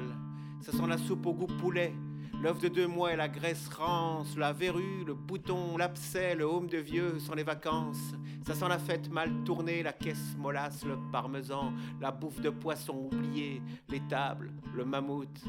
Ça 0.61 0.71
sent 0.71 0.87
la 0.87 0.97
soupe 0.97 1.25
au 1.25 1.33
goût 1.33 1.47
poulet, 1.47 1.93
l'œuf 2.41 2.59
de 2.59 2.67
deux 2.67 2.87
mois 2.87 3.13
et 3.13 3.15
la 3.15 3.27
graisse 3.27 3.67
rance, 3.69 4.37
la 4.37 4.53
verrue, 4.53 5.03
le 5.05 5.13
bouton, 5.13 5.77
l'abcès, 5.77 6.35
le 6.35 6.47
haume 6.47 6.67
de 6.67 6.77
vieux 6.77 7.19
sans 7.19 7.35
les 7.35 7.43
vacances. 7.43 8.13
Ça 8.45 8.55
sent 8.55 8.67
la 8.69 8.79
fête 8.79 9.09
mal 9.09 9.31
tournée, 9.45 9.83
la 9.83 9.93
caisse 9.93 10.35
molasse, 10.37 10.85
le 10.85 10.97
parmesan, 11.11 11.73
la 11.99 12.11
bouffe 12.11 12.41
de 12.41 12.49
poisson 12.49 13.09
oubliée, 13.11 13.61
les 13.89 14.01
tables, 14.07 14.51
le 14.73 14.85
mammouth, 14.85 15.43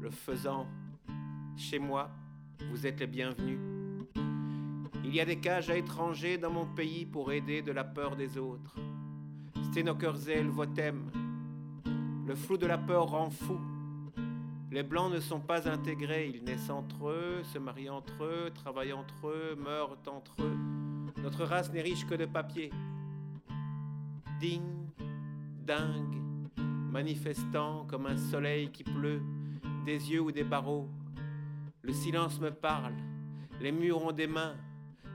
le 0.00 0.10
faisan. 0.10 0.66
Chez 1.56 1.78
moi, 1.78 2.10
vous 2.70 2.86
êtes 2.86 3.00
les 3.00 3.06
bienvenus. 3.06 3.58
Il 5.04 5.14
y 5.14 5.20
a 5.20 5.24
des 5.24 5.38
cages 5.38 5.70
à 5.70 5.76
étrangers 5.76 6.36
dans 6.36 6.50
mon 6.50 6.66
pays 6.66 7.06
pour 7.06 7.32
aider 7.32 7.62
de 7.62 7.72
la 7.72 7.84
peur 7.84 8.16
des 8.16 8.38
autres. 8.38 8.76
Sténokerzel 9.70 10.48
votem. 10.48 11.10
Le 12.26 12.34
flou 12.34 12.56
de 12.56 12.66
la 12.66 12.78
peur 12.78 13.06
rend 13.06 13.30
fou. 13.30 13.58
Les 14.70 14.82
blancs 14.82 15.12
ne 15.12 15.20
sont 15.20 15.40
pas 15.40 15.68
intégrés, 15.68 16.32
ils 16.34 16.42
naissent 16.42 16.70
entre 16.70 17.08
eux, 17.08 17.42
se 17.44 17.58
marient 17.58 17.88
entre 17.88 18.24
eux, 18.24 18.50
travaillent 18.52 18.92
entre 18.92 19.28
eux, 19.28 19.56
meurent 19.56 19.96
entre 20.08 20.34
eux. 20.42 20.56
Notre 21.22 21.44
race 21.44 21.72
n'est 21.72 21.82
riche 21.82 22.04
que 22.04 22.16
de 22.16 22.26
papier. 22.26 22.70
Digne, 24.40 24.88
dingue, 25.64 26.20
manifestant 26.90 27.86
comme 27.88 28.06
un 28.06 28.16
soleil 28.16 28.70
qui 28.72 28.82
pleut, 28.82 29.22
des 29.84 30.10
yeux 30.10 30.20
ou 30.20 30.32
des 30.32 30.42
barreaux. 30.42 30.88
Le 31.82 31.92
silence 31.92 32.40
me 32.40 32.50
parle, 32.50 32.94
les 33.60 33.70
murs 33.70 34.04
ont 34.04 34.12
des 34.12 34.26
mains, 34.26 34.56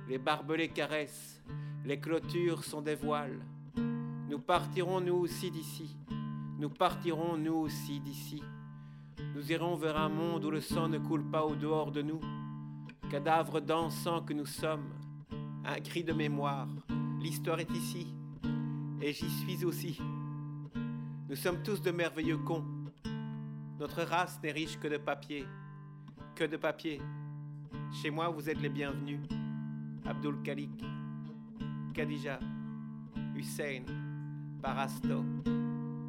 les 0.07 0.17
barbelés 0.17 0.69
caressent, 0.69 1.41
les 1.85 1.99
clôtures 1.99 2.63
sont 2.63 2.81
des 2.81 2.95
voiles. 2.95 3.41
Nous 4.29 4.39
partirons 4.39 5.01
nous 5.01 5.15
aussi 5.15 5.51
d'ici, 5.51 5.97
nous 6.57 6.69
partirons 6.69 7.35
nous 7.35 7.55
aussi 7.55 7.99
d'ici. 7.99 8.41
Nous 9.33 9.51
irons 9.51 9.75
vers 9.75 9.97
un 9.97 10.09
monde 10.09 10.43
où 10.45 10.51
le 10.51 10.61
sang 10.61 10.89
ne 10.89 10.97
coule 10.97 11.23
pas 11.23 11.45
au 11.45 11.55
dehors 11.55 11.91
de 11.91 12.01
nous, 12.01 12.19
cadavres 13.09 13.61
dansants 13.61 14.21
que 14.21 14.33
nous 14.33 14.45
sommes, 14.45 14.89
un 15.63 15.79
cri 15.79 16.03
de 16.03 16.13
mémoire. 16.13 16.67
L'histoire 17.21 17.59
est 17.59 17.71
ici, 17.71 18.07
et 19.01 19.13
j'y 19.13 19.29
suis 19.29 19.63
aussi. 19.63 19.99
Nous 21.29 21.35
sommes 21.35 21.63
tous 21.63 21.81
de 21.81 21.91
merveilleux 21.91 22.39
cons. 22.39 22.65
Notre 23.79 24.03
race 24.03 24.39
n'est 24.43 24.51
riche 24.51 24.77
que 24.77 24.87
de 24.87 24.97
papier. 24.97 25.45
que 26.35 26.43
de 26.43 26.57
papier. 26.57 27.01
Chez 27.91 28.09
moi, 28.09 28.29
vous 28.29 28.49
êtes 28.49 28.61
les 28.61 28.69
bienvenus. 28.69 29.19
Abdul 30.05 30.41
Khalik, 30.43 30.83
Khadija, 31.93 32.39
Hussein, 33.35 33.83
Barasto, 34.61 35.23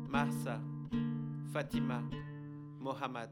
Marsa, 0.08 0.60
Fatima, 1.52 2.02
Mohammad. 2.82 3.30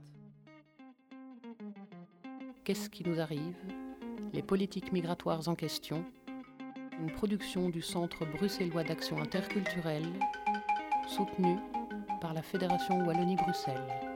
Qu'est-ce 2.63 2.89
qui 2.89 3.03
nous 3.03 3.21
arrive? 3.21 3.57
Les 4.33 4.43
politiques 4.43 4.93
migratoires 4.93 5.49
en 5.49 5.57
question. 5.57 6.05
Une 7.01 7.11
production 7.11 7.69
du 7.69 7.83
Centre 7.83 8.25
bruxellois 8.25 8.85
d'action 8.85 9.19
interculturelle, 9.19 10.07
soutenue 11.09 11.59
par 12.21 12.33
la 12.33 12.43
Fédération 12.43 13.05
Wallonie-Bruxelles. 13.05 14.10